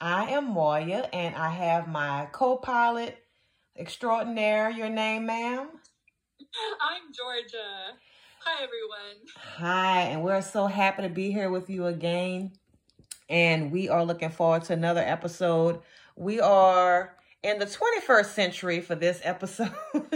I 0.00 0.30
am 0.30 0.52
Moya, 0.52 1.08
and 1.12 1.34
I 1.34 1.50
have 1.50 1.88
my 1.88 2.28
co 2.32 2.56
pilot 2.56 3.16
extraordinaire. 3.78 4.70
Your 4.70 4.88
name, 4.88 5.26
ma'am? 5.26 5.68
I'm 6.80 7.02
Georgia. 7.12 7.96
Hi, 8.44 8.62
everyone. 8.62 9.26
Hi, 9.56 10.00
and 10.02 10.22
we're 10.22 10.42
so 10.42 10.66
happy 10.66 11.02
to 11.02 11.08
be 11.08 11.30
here 11.30 11.50
with 11.50 11.70
you 11.70 11.86
again. 11.86 12.52
And 13.28 13.72
we 13.72 13.88
are 13.88 14.04
looking 14.04 14.30
forward 14.30 14.64
to 14.64 14.74
another 14.74 15.00
episode. 15.00 15.80
We 16.16 16.40
are 16.40 17.16
in 17.42 17.58
the 17.58 17.66
21st 17.66 18.26
century 18.26 18.80
for 18.80 18.94
this 18.94 19.20
episode. 19.22 19.72
Is 19.94 20.10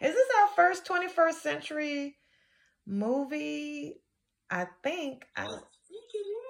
this 0.00 0.28
our 0.40 0.48
first 0.56 0.86
21st 0.86 1.34
century 1.34 2.16
movie? 2.86 3.96
I 4.50 4.66
think. 4.82 5.26
I, 5.36 5.42
I 5.42 5.46
think 5.46 6.04
it 6.14 6.18
is. 6.18 6.47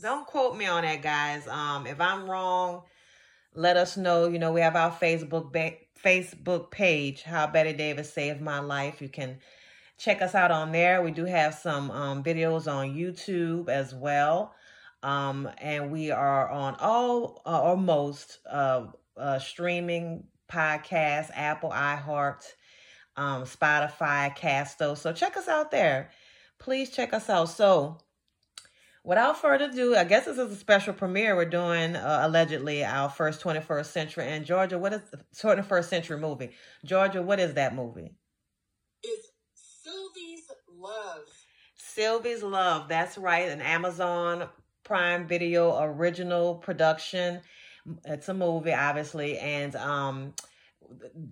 Don't 0.00 0.26
quote 0.26 0.56
me 0.56 0.66
on 0.66 0.82
that, 0.82 1.02
guys. 1.02 1.48
Um, 1.48 1.86
if 1.86 2.00
I'm 2.00 2.30
wrong, 2.30 2.82
let 3.54 3.76
us 3.76 3.96
know. 3.96 4.28
You 4.28 4.38
know, 4.38 4.52
we 4.52 4.60
have 4.60 4.76
our 4.76 4.92
Facebook 4.92 5.52
ba- 5.52 5.78
Facebook 6.02 6.70
page, 6.70 7.22
How 7.22 7.46
Bette 7.46 7.72
Davis 7.72 8.12
Saved 8.12 8.40
My 8.40 8.60
Life. 8.60 9.02
You 9.02 9.08
can 9.08 9.38
check 9.96 10.22
us 10.22 10.34
out 10.34 10.50
on 10.50 10.72
there. 10.72 11.02
We 11.02 11.10
do 11.10 11.24
have 11.24 11.54
some 11.54 11.90
um, 11.90 12.22
videos 12.22 12.72
on 12.72 12.94
YouTube 12.94 13.68
as 13.68 13.94
well. 13.94 14.54
Um, 15.02 15.48
and 15.58 15.90
we 15.90 16.10
are 16.10 16.48
on 16.48 16.76
all 16.80 17.42
uh, 17.46 17.62
or 17.62 17.76
most 17.76 18.38
uh, 18.48 18.86
uh, 19.16 19.38
streaming 19.38 20.24
podcasts, 20.50 21.30
Apple, 21.34 21.70
iHeart, 21.70 22.44
um, 23.16 23.44
Spotify, 23.44 24.34
Casto. 24.34 24.94
So 24.94 25.12
check 25.12 25.36
us 25.36 25.48
out 25.48 25.70
there. 25.70 26.10
Please 26.58 26.90
check 26.90 27.12
us 27.12 27.28
out. 27.28 27.48
So, 27.48 27.98
without 29.08 29.40
further 29.40 29.64
ado, 29.64 29.96
I 29.96 30.04
guess 30.04 30.26
this 30.26 30.36
is 30.36 30.52
a 30.52 30.56
special 30.56 30.92
premiere. 30.92 31.34
We're 31.34 31.46
doing 31.46 31.96
uh, 31.96 32.20
allegedly 32.24 32.84
our 32.84 33.08
first 33.08 33.42
21st 33.42 33.86
century. 33.86 34.24
And 34.26 34.44
Georgia, 34.44 34.78
what 34.78 34.92
is 34.92 35.00
the 35.10 35.18
21st 35.34 35.84
century 35.84 36.18
movie? 36.18 36.50
Georgia, 36.84 37.22
what 37.22 37.40
is 37.40 37.54
that 37.54 37.74
movie? 37.74 38.12
It's 39.02 39.28
Sylvie's 39.54 40.50
Love. 40.78 41.22
Sylvie's 41.74 42.42
Love. 42.42 42.88
That's 42.88 43.16
right, 43.16 43.48
an 43.48 43.62
Amazon 43.62 44.46
Prime 44.84 45.26
Video 45.26 45.82
original 45.82 46.56
production. 46.56 47.40
It's 48.04 48.28
a 48.28 48.34
movie, 48.34 48.74
obviously, 48.74 49.38
and 49.38 49.74
um, 49.76 50.34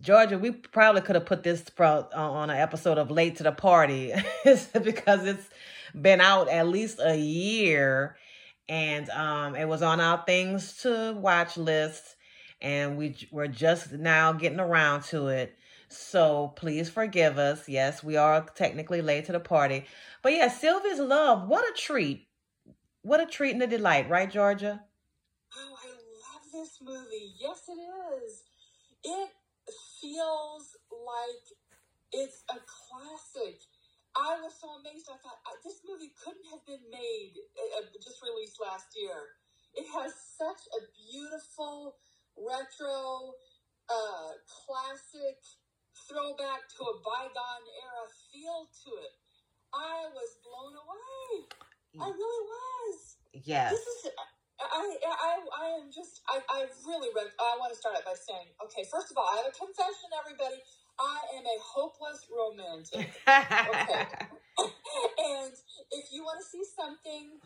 Georgia, 0.00 0.38
we 0.38 0.50
probably 0.50 1.02
could 1.02 1.14
have 1.14 1.26
put 1.26 1.42
this 1.42 1.68
pro- 1.68 2.08
uh, 2.14 2.30
on 2.30 2.48
an 2.48 2.56
episode 2.56 2.96
of 2.96 3.10
Late 3.10 3.36
to 3.36 3.42
the 3.42 3.52
Party 3.52 4.14
because 4.44 5.26
it's 5.26 5.50
been 6.00 6.20
out 6.20 6.48
at 6.48 6.68
least 6.68 7.00
a 7.02 7.16
year, 7.16 8.16
and 8.68 9.08
um, 9.10 9.56
it 9.56 9.66
was 9.68 9.82
on 9.82 10.00
our 10.00 10.22
things 10.26 10.78
to 10.82 11.14
watch 11.18 11.56
list, 11.56 12.16
and 12.60 12.96
we 12.98 13.16
we're 13.30 13.48
just 13.48 13.92
now 13.92 14.32
getting 14.32 14.60
around 14.60 15.04
to 15.04 15.28
it. 15.28 15.56
So 15.88 16.52
please 16.56 16.90
forgive 16.90 17.38
us. 17.38 17.68
Yes, 17.68 18.02
we 18.04 18.16
are 18.16 18.42
technically 18.54 19.02
late 19.02 19.26
to 19.26 19.32
the 19.32 19.40
party, 19.40 19.86
but 20.22 20.32
yeah, 20.32 20.48
Sylvia's 20.48 21.00
Love. 21.00 21.48
What 21.48 21.64
a 21.68 21.72
treat! 21.76 22.28
What 23.02 23.20
a 23.20 23.26
treat 23.26 23.52
and 23.54 23.62
a 23.62 23.66
delight, 23.68 24.10
right, 24.10 24.30
Georgia? 24.30 24.82
Oh, 25.56 25.76
I 25.84 25.88
love 25.88 26.44
this 26.52 26.78
movie. 26.82 27.34
Yes, 27.40 27.62
it 27.68 27.80
is. 28.24 28.42
It 29.04 29.30
feels 30.00 30.76
like 30.90 31.58
it's 32.12 32.44
a 32.50 32.58
classic. 32.66 33.60
I 34.16 34.40
was 34.40 34.56
so 34.56 34.80
amazed. 34.80 35.08
I 35.12 35.20
thought 35.20 35.40
"Uh, 35.44 35.60
this 35.62 35.84
movie 35.84 36.12
couldn't 36.16 36.48
have 36.48 36.64
been 36.64 36.88
made, 36.88 37.36
uh, 37.76 37.84
just 38.00 38.24
released 38.24 38.56
last 38.60 38.96
year. 38.96 39.36
It 39.76 39.84
has 39.92 40.16
such 40.16 40.64
a 40.72 40.80
beautiful 40.96 42.00
retro, 42.36 43.36
uh, 43.92 44.30
classic 44.48 45.36
throwback 46.08 46.64
to 46.76 46.80
a 46.84 46.94
bygone 47.04 47.66
era 47.84 48.04
feel 48.32 48.68
to 48.84 48.90
it. 49.04 49.14
I 49.74 50.08
was 50.08 50.30
blown 50.40 50.74
away. 50.80 51.48
I 52.00 52.08
really 52.08 52.44
was. 52.48 53.16
Yes. 53.32 53.72
This 53.72 53.84
is. 53.84 54.12
I, 54.56 54.80
I, 55.04 55.32
I 55.52 55.66
am 55.76 55.92
just, 55.92 56.24
I, 56.24 56.40
I 56.48 56.64
really, 56.88 57.12
read, 57.12 57.28
I 57.36 57.60
want 57.60 57.72
to 57.72 57.78
start 57.78 57.92
out 57.92 58.08
by 58.08 58.16
saying, 58.16 58.48
okay, 58.64 58.88
first 58.88 59.12
of 59.12 59.20
all, 59.20 59.28
I 59.28 59.44
have 59.44 59.52
a 59.52 59.56
confession, 59.56 60.08
everybody. 60.16 60.56
I 60.98 61.18
am 61.36 61.44
a 61.44 61.58
hopeless 61.62 62.26
romantic. 62.30 63.10
Okay. 63.26 64.06
and 64.58 65.52
if 65.92 66.06
you 66.12 66.22
want 66.22 66.40
to 66.40 66.46
see 66.46 66.64
something 66.76 67.38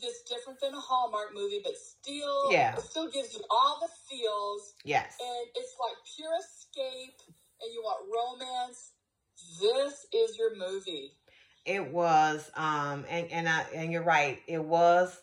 that's 0.00 0.22
different 0.22 0.60
than 0.60 0.74
a 0.74 0.80
Hallmark 0.80 1.34
movie, 1.34 1.60
but 1.62 1.74
still, 1.76 2.50
Yeah. 2.50 2.76
it 2.76 2.82
still 2.82 3.10
gives 3.10 3.34
you 3.34 3.40
all 3.50 3.78
the 3.80 3.88
feels, 4.08 4.74
yes. 4.84 5.16
and 5.20 5.48
it's 5.54 5.74
like 5.80 5.96
pure 6.16 6.32
escape, 6.40 7.20
and 7.60 7.72
you 7.72 7.82
want 7.82 8.40
romance, 8.40 8.92
this 9.60 10.06
is 10.12 10.38
your 10.38 10.56
movie. 10.56 11.12
It 11.64 11.92
was, 11.92 12.50
um, 12.56 13.04
and 13.08 13.30
and 13.30 13.48
I 13.48 13.62
and 13.74 13.90
you're 13.90 14.02
right. 14.02 14.40
It 14.46 14.62
was 14.62 15.18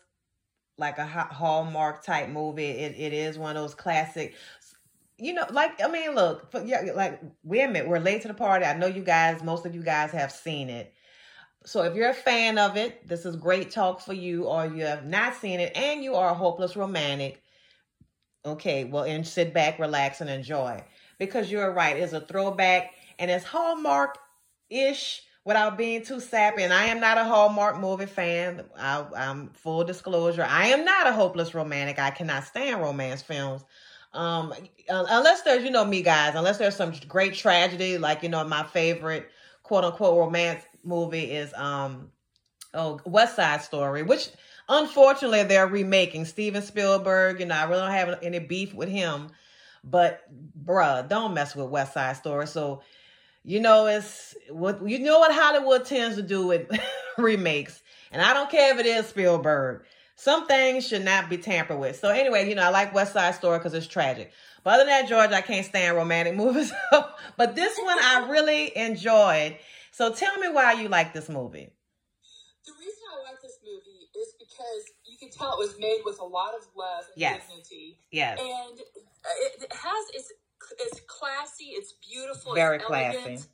like 0.76 0.98
a 0.98 1.06
ha- 1.06 1.28
Hallmark 1.30 2.04
type 2.04 2.28
movie. 2.30 2.66
It 2.70 2.96
it 2.98 3.12
is 3.12 3.38
one 3.38 3.56
of 3.56 3.62
those 3.62 3.74
classic. 3.74 4.34
You 5.22 5.34
know, 5.34 5.46
like 5.50 5.80
I 5.80 5.88
mean, 5.88 6.16
look, 6.16 6.50
for, 6.50 6.64
yeah, 6.64 6.80
like 6.96 7.22
admit 7.48 7.86
we're 7.86 8.00
late 8.00 8.22
to 8.22 8.28
the 8.28 8.34
party. 8.34 8.64
I 8.64 8.76
know 8.76 8.88
you 8.88 9.02
guys, 9.02 9.40
most 9.44 9.64
of 9.64 9.72
you 9.72 9.80
guys 9.80 10.10
have 10.10 10.32
seen 10.32 10.68
it. 10.68 10.92
So 11.64 11.82
if 11.82 11.94
you're 11.94 12.10
a 12.10 12.14
fan 12.14 12.58
of 12.58 12.76
it, 12.76 13.06
this 13.06 13.24
is 13.24 13.36
great 13.36 13.70
talk 13.70 14.00
for 14.00 14.14
you. 14.14 14.46
Or 14.46 14.66
you 14.66 14.84
have 14.84 15.06
not 15.06 15.36
seen 15.36 15.60
it 15.60 15.76
and 15.76 16.02
you 16.02 16.16
are 16.16 16.30
a 16.30 16.34
hopeless 16.34 16.74
romantic, 16.74 17.40
okay, 18.44 18.82
well, 18.82 19.04
and 19.04 19.24
sit 19.24 19.54
back, 19.54 19.78
relax, 19.78 20.20
and 20.20 20.28
enjoy 20.28 20.82
because 21.20 21.52
you're 21.52 21.72
right. 21.72 21.96
It's 21.96 22.12
a 22.12 22.20
throwback 22.20 22.90
and 23.20 23.30
it's 23.30 23.44
Hallmark 23.44 24.18
ish 24.70 25.22
without 25.44 25.78
being 25.78 26.04
too 26.04 26.18
sappy. 26.18 26.64
And 26.64 26.72
I 26.72 26.86
am 26.86 26.98
not 26.98 27.16
a 27.16 27.22
Hallmark 27.22 27.78
movie 27.78 28.06
fan. 28.06 28.64
I, 28.76 29.06
I'm 29.14 29.50
full 29.50 29.84
disclosure. 29.84 30.44
I 30.48 30.66
am 30.70 30.84
not 30.84 31.06
a 31.06 31.12
hopeless 31.12 31.54
romantic. 31.54 32.00
I 32.00 32.10
cannot 32.10 32.42
stand 32.42 32.80
romance 32.80 33.22
films. 33.22 33.64
Um, 34.14 34.52
unless 34.88 35.42
there's, 35.42 35.64
you 35.64 35.70
know, 35.70 35.84
me 35.84 36.02
guys, 36.02 36.34
unless 36.34 36.58
there's 36.58 36.76
some 36.76 36.92
great 37.08 37.34
tragedy, 37.34 37.96
like, 37.98 38.22
you 38.22 38.28
know, 38.28 38.44
my 38.44 38.62
favorite 38.62 39.30
quote 39.62 39.84
unquote 39.84 40.18
romance 40.18 40.62
movie 40.84 41.30
is, 41.32 41.52
um, 41.54 42.10
oh, 42.74 43.00
West 43.04 43.36
Side 43.36 43.62
Story, 43.62 44.02
which 44.02 44.28
unfortunately 44.68 45.42
they're 45.44 45.66
remaking 45.66 46.24
Steven 46.24 46.62
Spielberg. 46.62 47.40
You 47.40 47.46
know, 47.46 47.54
I 47.54 47.64
really 47.64 47.80
don't 47.80 47.90
have 47.90 48.18
any 48.22 48.38
beef 48.38 48.74
with 48.74 48.88
him, 48.88 49.28
but 49.84 50.22
bruh, 50.64 51.08
don't 51.08 51.34
mess 51.34 51.54
with 51.56 51.68
West 51.68 51.94
Side 51.94 52.16
Story. 52.16 52.46
So, 52.46 52.82
you 53.44 53.60
know, 53.60 53.86
it's 53.86 54.34
what 54.50 54.86
you 54.86 54.98
know 55.00 55.18
what 55.18 55.34
Hollywood 55.34 55.84
tends 55.84 56.16
to 56.16 56.22
do 56.22 56.46
with 56.46 56.70
remakes, 57.18 57.82
and 58.10 58.22
I 58.22 58.34
don't 58.34 58.50
care 58.50 58.72
if 58.74 58.80
it 58.80 58.86
is 58.86 59.06
Spielberg. 59.06 59.84
Some 60.22 60.46
things 60.46 60.86
should 60.86 61.04
not 61.04 61.28
be 61.28 61.36
tampered 61.36 61.80
with. 61.80 61.98
So 61.98 62.08
anyway, 62.08 62.48
you 62.48 62.54
know, 62.54 62.62
I 62.62 62.68
like 62.68 62.94
West 62.94 63.12
Side 63.12 63.34
Story 63.34 63.58
because 63.58 63.74
it's 63.74 63.88
tragic. 63.88 64.30
But 64.62 64.74
other 64.74 64.84
than 64.84 64.90
that, 65.00 65.08
George, 65.08 65.32
I 65.32 65.40
can't 65.40 65.66
stand 65.66 65.96
romantic 65.96 66.36
movies. 66.36 66.72
but 67.36 67.56
this 67.56 67.76
one 67.82 67.98
I 68.00 68.28
really 68.30 68.70
enjoyed. 68.76 69.56
So 69.90 70.12
tell 70.12 70.38
me 70.38 70.48
why 70.48 70.74
you 70.74 70.88
like 70.88 71.12
this 71.12 71.28
movie. 71.28 71.70
The 72.64 72.72
reason 72.78 73.02
I 73.18 73.32
like 73.32 73.42
this 73.42 73.58
movie 73.64 74.10
is 74.16 74.34
because 74.38 74.92
you 75.04 75.18
can 75.18 75.28
tell 75.36 75.54
it 75.54 75.58
was 75.58 75.76
made 75.80 76.02
with 76.04 76.20
a 76.20 76.24
lot 76.24 76.54
of 76.54 76.68
love 76.76 77.02
and 77.12 77.20
Yes. 77.20 77.42
dignity. 77.48 77.98
Yes. 78.12 78.38
and 78.38 78.78
it 78.78 79.72
has 79.72 80.04
it's 80.14 80.32
it's 80.78 81.00
classy, 81.08 81.70
it's 81.74 81.94
beautiful, 81.94 82.54
Very 82.54 82.76
it's 82.76 82.84
classy. 82.86 83.18
elegant, 83.18 83.46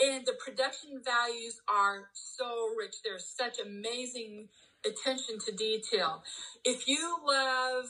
and 0.00 0.24
the 0.24 0.34
production 0.34 1.02
values 1.04 1.60
are 1.68 2.10
so 2.12 2.68
rich. 2.78 3.02
There's 3.02 3.26
such 3.26 3.58
amazing 3.58 4.50
attention 4.86 5.38
to 5.46 5.52
detail. 5.52 6.22
If 6.64 6.88
you 6.88 7.16
love 7.26 7.86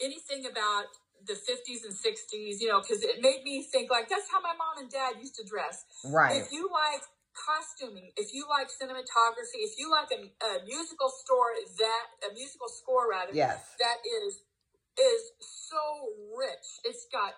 anything 0.00 0.46
about 0.46 0.86
the 1.26 1.34
50s 1.34 1.84
and 1.84 1.92
60s, 1.92 2.60
you 2.60 2.68
know, 2.68 2.80
because 2.80 3.02
it 3.02 3.20
made 3.20 3.42
me 3.44 3.62
think 3.62 3.90
like 3.90 4.08
that's 4.08 4.30
how 4.30 4.40
my 4.40 4.54
mom 4.56 4.82
and 4.82 4.90
dad 4.90 5.14
used 5.20 5.36
to 5.36 5.44
dress. 5.44 5.84
Right. 6.04 6.40
If 6.40 6.52
you 6.52 6.70
like 6.72 7.02
costuming, 7.36 8.10
if 8.16 8.34
you 8.34 8.46
like 8.48 8.68
cinematography, 8.68 9.60
if 9.60 9.78
you 9.78 9.90
like 9.90 10.08
a, 10.10 10.20
a 10.44 10.64
musical 10.64 11.08
store 11.10 11.52
that 11.78 12.30
a 12.30 12.34
musical 12.34 12.68
score 12.68 13.10
rather 13.10 13.32
Yes. 13.32 13.60
that 13.78 13.98
is 14.24 14.42
is 14.98 15.22
so 15.40 15.80
rich. 16.36 16.66
It's 16.84 17.06
got 17.12 17.34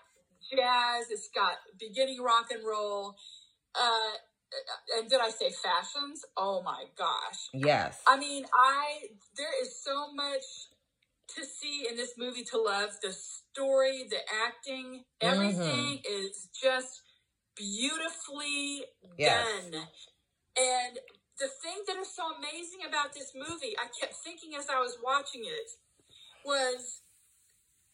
jazz. 0.50 1.10
It's 1.10 1.28
got 1.34 1.58
beginning 1.78 2.22
rock 2.22 2.46
and 2.50 2.64
roll. 2.66 3.16
Uh, 3.74 4.14
and 4.98 5.08
did 5.08 5.20
I 5.20 5.30
say 5.30 5.50
fashions? 5.50 6.24
Oh 6.36 6.62
my 6.62 6.84
gosh. 6.96 7.48
Yes. 7.52 8.00
I 8.06 8.18
mean, 8.18 8.44
I 8.44 9.08
there 9.36 9.62
is 9.62 9.82
so 9.82 10.12
much 10.12 10.42
to 11.36 11.44
see 11.44 11.86
in 11.88 11.96
this 11.96 12.14
movie 12.18 12.44
to 12.44 12.58
love. 12.58 12.90
The 13.02 13.12
story, 13.12 14.06
the 14.08 14.20
acting, 14.46 15.04
everything 15.20 16.00
mm-hmm. 16.00 16.26
is 16.26 16.48
just 16.60 17.02
beautifully 17.56 18.84
Yes. 19.18 19.46
done. 19.70 19.88
And 20.56 20.98
the 21.38 21.48
thing 21.48 21.82
that 21.86 21.96
is 21.96 22.14
so 22.14 22.34
amazing 22.36 22.86
about 22.88 23.12
this 23.14 23.32
movie, 23.34 23.74
I 23.78 23.88
kept 23.98 24.14
thinking 24.16 24.54
as 24.56 24.68
I 24.68 24.78
was 24.80 24.98
watching 25.02 25.42
it, 25.44 25.70
was 26.44 27.02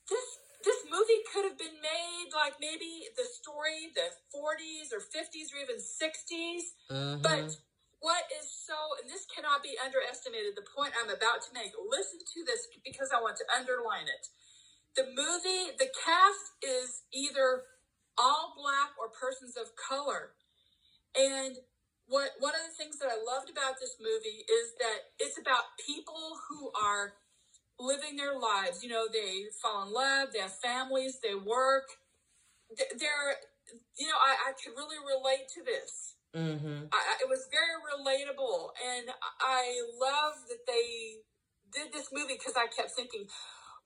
this 0.08 0.38
this 0.64 0.82
movie 0.90 1.22
could 1.32 1.44
have 1.44 1.58
been 1.58 1.78
made 1.80 2.30
like 2.34 2.47
maybe 2.60 3.08
the 3.16 3.24
story 3.24 3.92
the 3.94 4.10
40s 4.32 4.92
or 4.92 5.00
50s 5.00 5.52
or 5.52 5.58
even 5.58 5.80
60s 5.80 6.74
Mhm. 6.90 7.22
but 7.22 7.56
what 8.00 8.24
is 8.30 8.46
so, 8.46 8.94
and 9.02 9.10
this 9.10 9.26
cannot 9.26 9.62
be 9.62 9.74
underestimated, 9.78 10.54
the 10.54 10.62
point 10.62 10.94
I'm 10.94 11.10
about 11.10 11.42
to 11.42 11.52
make, 11.52 11.72
listen 11.74 12.20
to 12.22 12.44
this 12.46 12.68
because 12.84 13.10
I 13.10 13.20
want 13.20 13.36
to 13.38 13.46
underline 13.50 14.06
it. 14.06 14.28
The 14.94 15.04
movie, 15.04 15.74
the 15.76 15.90
cast 15.90 16.54
is 16.62 17.02
either 17.12 17.64
all 18.16 18.54
black 18.56 18.94
or 18.98 19.08
persons 19.10 19.56
of 19.56 19.74
color. 19.74 20.34
And 21.14 21.56
what 22.06 22.32
one 22.38 22.54
of 22.54 22.62
the 22.66 22.76
things 22.76 22.98
that 22.98 23.10
I 23.10 23.18
loved 23.18 23.50
about 23.50 23.78
this 23.80 23.96
movie 24.00 24.46
is 24.46 24.74
that 24.78 25.10
it's 25.18 25.38
about 25.38 25.76
people 25.84 26.38
who 26.48 26.70
are 26.80 27.14
living 27.78 28.16
their 28.16 28.38
lives. 28.38 28.82
You 28.82 28.90
know, 28.90 29.06
they 29.12 29.46
fall 29.60 29.86
in 29.86 29.92
love, 29.92 30.28
they 30.32 30.40
have 30.40 30.54
families, 30.58 31.18
they 31.22 31.34
work. 31.34 31.86
Th- 32.76 32.92
They're, 32.98 33.36
you 33.96 34.06
know, 34.08 34.18
I, 34.18 34.50
I 34.50 34.52
could 34.56 34.76
really 34.76 35.00
relate 35.00 35.48
to 35.56 35.64
this. 35.64 36.16
Mhm. 36.34 36.88
I, 36.92 37.00
it 37.24 37.28
was 37.28 37.48
very 37.50 37.76
relatable, 37.80 38.72
and 38.84 39.08
I 39.40 39.80
love 39.96 40.36
that 40.48 40.64
they 40.66 41.24
did 41.72 41.92
this 41.92 42.12
movie 42.12 42.36
because 42.36 42.56
I 42.56 42.68
kept 42.68 42.92
thinking, 42.92 43.28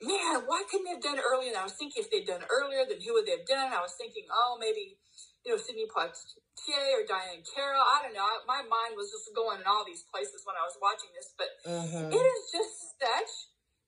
man, 0.02 0.42
why 0.46 0.64
couldn't 0.70 0.86
they 0.86 0.98
have 0.98 1.02
done 1.02 1.18
it 1.18 1.26
earlier? 1.26 1.50
And 1.54 1.58
I 1.62 1.66
was 1.66 1.74
thinking 1.78 2.02
if 2.02 2.10
they'd 2.10 2.26
done 2.26 2.42
it 2.42 2.50
earlier, 2.50 2.82
then 2.86 2.98
who 3.02 3.14
would 3.14 3.26
they 3.26 3.38
have 3.38 3.46
done? 3.46 3.70
I 3.72 3.82
was 3.82 3.94
thinking, 3.94 4.26
oh, 4.30 4.58
maybe 4.58 4.98
you 5.46 5.54
know 5.54 5.58
Sidney 5.58 5.86
Poitier 5.86 6.98
or 6.98 7.06
Diahann 7.06 7.42
Carroll. 7.46 7.82
I 7.82 8.02
don't 8.02 8.14
know. 8.14 8.26
My 8.46 8.62
mind 8.66 8.98
was 8.98 9.10
just 9.14 9.30
going 9.34 9.62
in 9.62 9.66
all 9.66 9.86
these 9.86 10.02
places 10.10 10.42
when 10.46 10.58
I 10.58 10.66
was 10.66 10.78
watching 10.82 11.10
this, 11.14 11.30
but 11.38 11.50
Mhm. 11.66 12.10
it 12.10 12.24
is 12.26 12.42
just 12.50 12.98
such 12.98 13.32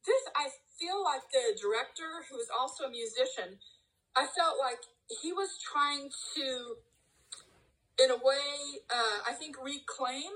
this 0.05 0.25
i 0.37 0.49
feel 0.79 1.03
like 1.03 1.23
the 1.33 1.57
director 1.57 2.25
who 2.29 2.37
is 2.39 2.51
also 2.53 2.85
a 2.85 2.91
musician 2.91 3.57
i 4.17 4.27
felt 4.27 4.57
like 4.59 4.79
he 5.23 5.33
was 5.33 5.59
trying 5.59 6.09
to 6.35 6.77
in 8.03 8.11
a 8.11 8.17
way 8.17 8.81
uh, 8.91 9.19
i 9.29 9.33
think 9.33 9.57
reclaim 9.63 10.33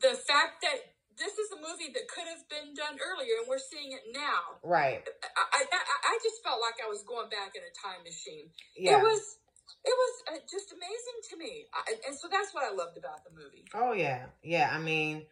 the 0.00 0.14
fact 0.14 0.62
that 0.62 0.94
this 1.16 1.38
is 1.38 1.50
a 1.54 1.58
movie 1.62 1.90
that 1.94 2.06
could 2.10 2.26
have 2.26 2.42
been 2.50 2.74
done 2.74 2.98
earlier 2.98 3.38
and 3.42 3.46
we're 3.48 3.58
seeing 3.62 3.92
it 3.92 4.02
now 4.12 4.58
Right. 4.62 5.02
i, 5.22 5.60
I, 5.62 5.78
I 6.14 6.18
just 6.22 6.42
felt 6.42 6.60
like 6.60 6.78
i 6.84 6.88
was 6.88 7.02
going 7.02 7.28
back 7.30 7.54
in 7.54 7.62
a 7.62 7.72
time 7.74 8.02
machine 8.04 8.50
Yeah. 8.76 8.98
it 8.98 9.02
was 9.02 9.38
it 9.84 9.94
was 9.96 10.14
uh, 10.32 10.40
just 10.50 10.72
amazing 10.72 11.18
to 11.30 11.36
me 11.36 11.66
I, 11.74 11.94
and 12.06 12.16
so 12.16 12.28
that's 12.30 12.52
what 12.54 12.64
i 12.64 12.74
loved 12.74 12.96
about 12.98 13.24
the 13.24 13.30
movie 13.34 13.64
Oh 13.74 13.92
yeah, 13.92 14.26
yeah. 14.42 14.70
I 14.72 14.78
mean, 14.78 15.22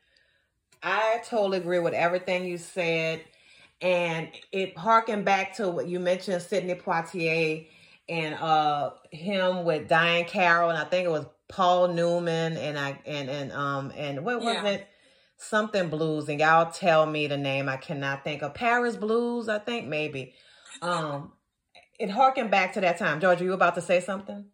I 0.82 1.20
totally 1.24 1.58
agree 1.58 1.78
with 1.78 1.94
everything 1.94 2.44
you 2.44 2.58
said, 2.58 3.20
and 3.82 4.28
it 4.52 4.78
harkened 4.78 5.24
back 5.24 5.56
to 5.56 5.68
what 5.68 5.88
you 5.88 6.00
mentioned, 6.00 6.40
Sidney 6.42 6.74
Poitier, 6.74 7.66
and 8.08 8.34
uh 8.36 8.90
him 9.10 9.64
with 9.64 9.88
Diahann 9.88 10.26
Carroll, 10.26 10.70
and 10.70 10.78
I 10.78 10.84
think 10.84 11.06
it 11.06 11.10
was 11.10 11.26
Paul 11.48 11.88
Newman, 11.88 12.56
and 12.56 12.78
I 12.78 12.98
and 13.04 13.28
and 13.28 13.52
um 13.52 13.92
and 13.96 14.24
what 14.24 14.40
was 14.40 14.54
Yeah. 14.54 14.66
it? 14.66 14.88
Something 15.36 15.88
blues, 15.88 16.28
and 16.28 16.38
y'all 16.38 16.70
tell 16.70 17.04
me 17.04 17.26
the 17.26 17.36
name. 17.36 17.68
I 17.68 17.76
cannot 17.76 18.22
think 18.22 18.42
of 18.42 18.54
Paris 18.54 18.96
Blues. 18.96 19.48
I 19.48 19.58
think 19.58 19.88
maybe. 19.88 20.34
Um, 20.80 21.32
it 21.98 22.10
harkened 22.10 22.50
back 22.52 22.74
to 22.74 22.80
that 22.80 22.96
time. 22.98 23.20
Georgia, 23.20 23.44
you 23.44 23.52
about 23.52 23.74
to 23.74 23.80
say 23.80 24.00
something? 24.00 24.46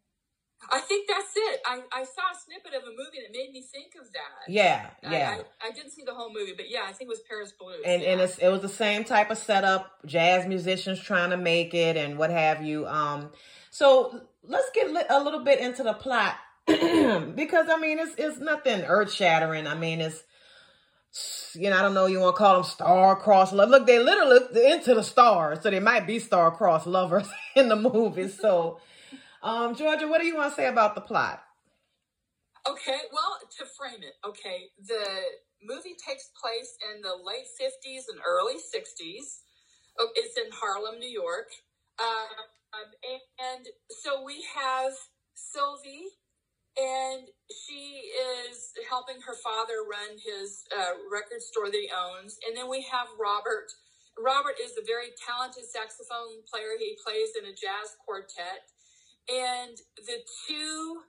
I 0.70 0.80
think 0.80 1.08
that's 1.08 1.32
it. 1.34 1.60
I, 1.64 1.80
I 1.92 2.04
saw 2.04 2.22
a 2.32 2.38
snippet 2.44 2.74
of 2.74 2.82
a 2.82 2.90
movie 2.90 3.22
that 3.22 3.32
made 3.32 3.52
me 3.52 3.62
think 3.62 3.94
of 4.00 4.12
that. 4.12 4.52
Yeah, 4.52 4.90
yeah. 5.02 5.38
I, 5.62 5.68
I, 5.68 5.70
didn't 5.70 5.92
see 5.92 6.02
the 6.04 6.14
whole 6.14 6.32
movie, 6.32 6.52
but 6.56 6.68
yeah, 6.68 6.80
I 6.86 6.92
think 6.92 7.08
it 7.08 7.08
was 7.08 7.20
Paris 7.20 7.52
Blues. 7.58 7.82
and 7.84 8.02
yeah. 8.02 8.08
and 8.08 8.20
it's, 8.20 8.38
it 8.38 8.48
was 8.48 8.60
the 8.60 8.68
same 8.68 9.04
type 9.04 9.30
of 9.30 9.38
setup 9.38 9.98
jazz 10.04 10.46
musicians 10.46 11.00
trying 11.00 11.30
to 11.30 11.36
make 11.36 11.74
it 11.74 11.96
and 11.96 12.18
what 12.18 12.30
have 12.30 12.62
you 12.62 12.86
um 12.86 13.30
so 13.70 14.20
let's 14.42 14.70
get 14.74 14.88
a 15.10 15.22
little 15.22 15.44
bit 15.44 15.60
into 15.60 15.82
the 15.82 15.92
plot 15.92 16.36
because 16.66 17.68
i 17.68 17.76
mean 17.80 17.98
it's 17.98 18.14
it's 18.18 18.38
nothing 18.38 18.82
earth 18.82 19.12
shattering 19.12 19.66
i 19.66 19.74
mean 19.74 20.00
it's 20.00 20.22
you 21.54 21.70
know 21.70 21.78
i 21.78 21.82
don't 21.82 21.94
know 21.94 22.06
you 22.06 22.20
want 22.20 22.34
to 22.34 22.38
call 22.38 22.54
them 22.54 22.64
star-crossed 22.64 23.52
love 23.52 23.70
look 23.70 23.86
they 23.86 23.98
literally 23.98 24.72
into 24.72 24.94
the 24.94 25.02
stars 25.02 25.60
so 25.62 25.70
they 25.70 25.80
might 25.80 26.06
be 26.06 26.18
star-crossed 26.18 26.86
lovers 26.86 27.28
in 27.56 27.68
the 27.68 27.76
movie 27.76 28.28
so 28.28 28.80
um 29.42 29.74
georgia 29.74 30.08
what 30.08 30.20
do 30.20 30.26
you 30.26 30.36
want 30.36 30.50
to 30.52 30.56
say 30.56 30.66
about 30.68 30.94
the 30.94 31.00
plot 31.00 31.42
Okay, 32.68 33.00
well, 33.12 33.38
to 33.58 33.66
frame 33.66 34.02
it, 34.04 34.14
okay, 34.26 34.70
the 34.86 35.04
movie 35.64 35.96
takes 35.98 36.30
place 36.38 36.78
in 36.94 37.02
the 37.02 37.16
late 37.18 37.48
50s 37.58 38.06
and 38.12 38.20
early 38.22 38.56
60s. 38.56 39.42
Oh, 39.98 40.08
It's 40.14 40.38
in 40.38 40.52
Harlem, 40.52 40.98
New 41.00 41.10
York. 41.10 41.50
Um, 41.98 42.46
and 43.40 43.66
so 43.90 44.22
we 44.22 44.44
have 44.54 44.92
Sylvie, 45.34 46.14
and 46.78 47.26
she 47.50 48.10
is 48.14 48.72
helping 48.88 49.20
her 49.22 49.34
father 49.34 49.82
run 49.88 50.18
his 50.18 50.64
uh, 50.70 50.98
record 51.10 51.42
store 51.42 51.66
that 51.70 51.78
he 51.80 51.90
owns. 51.90 52.38
And 52.46 52.56
then 52.56 52.70
we 52.70 52.82
have 52.90 53.08
Robert. 53.18 53.72
Robert 54.18 54.56
is 54.62 54.78
a 54.78 54.84
very 54.86 55.10
talented 55.18 55.66
saxophone 55.66 56.46
player. 56.46 56.78
He 56.78 56.98
plays 57.02 57.34
in 57.38 57.46
a 57.50 57.54
jazz 57.54 57.98
quartet. 58.06 58.70
And 59.28 59.76
the 59.96 60.18
two 60.48 61.02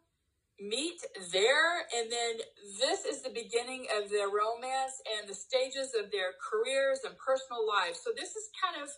meet 0.60 1.00
there 1.32 1.88
and 1.96 2.12
then 2.12 2.36
this 2.84 3.08
is 3.08 3.24
the 3.24 3.32
beginning 3.32 3.88
of 3.96 4.12
their 4.12 4.28
romance 4.28 5.00
and 5.16 5.24
the 5.24 5.34
stages 5.34 5.96
of 5.96 6.12
their 6.12 6.36
careers 6.36 7.00
and 7.08 7.16
personal 7.16 7.64
lives. 7.64 8.04
So 8.04 8.12
this 8.12 8.36
is 8.36 8.52
kind 8.60 8.84
of 8.84 8.92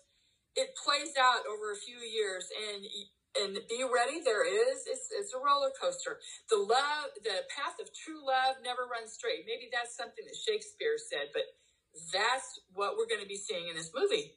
it 0.57 0.73
plays 0.73 1.13
out 1.21 1.45
over 1.45 1.71
a 1.71 1.77
few 1.77 2.01
years 2.01 2.50
and 2.50 2.81
and 3.31 3.56
be 3.69 3.85
ready 3.85 4.19
there 4.25 4.44
is 4.44 4.89
it's, 4.89 5.13
it's 5.13 5.33
a 5.38 5.39
roller 5.39 5.69
coaster. 5.78 6.18
The 6.49 6.57
love 6.57 7.13
the 7.21 7.45
path 7.54 7.78
of 7.78 7.94
true 7.94 8.25
love 8.25 8.57
never 8.66 8.90
runs 8.90 9.13
straight. 9.13 9.45
Maybe 9.45 9.69
that's 9.69 9.94
something 9.94 10.25
that 10.25 10.35
shakespeare 10.35 10.97
said 10.97 11.30
but 11.30 11.45
that's 12.11 12.59
what 12.73 12.97
we're 12.97 13.07
going 13.07 13.21
to 13.21 13.28
be 13.28 13.37
seeing 13.37 13.68
in 13.68 13.75
this 13.75 13.92
movie. 13.94 14.33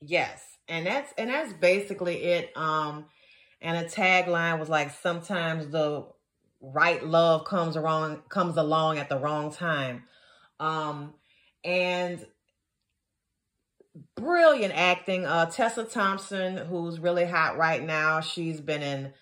Yes, 0.00 0.42
and 0.68 0.86
that's 0.86 1.12
and 1.18 1.30
that's 1.30 1.52
basically 1.52 2.22
it. 2.22 2.56
Um, 2.56 3.06
and 3.60 3.76
a 3.76 3.88
tagline 3.88 4.58
was 4.58 4.68
like, 4.68 4.90
"Sometimes 4.90 5.68
the 5.68 6.06
right 6.60 7.04
love 7.04 7.44
comes 7.44 7.76
around 7.76 8.28
comes 8.28 8.56
along 8.56 8.98
at 8.98 9.08
the 9.08 9.18
wrong 9.18 9.52
time." 9.52 10.04
Um, 10.60 11.14
and 11.64 12.24
brilliant 14.16 14.74
acting. 14.76 15.26
Uh, 15.26 15.46
Tessa 15.46 15.84
Thompson, 15.84 16.56
who's 16.56 17.00
really 17.00 17.24
hot 17.24 17.56
right 17.56 17.82
now. 17.82 18.20
She's 18.20 18.60
been 18.60 18.82
in 18.82 19.12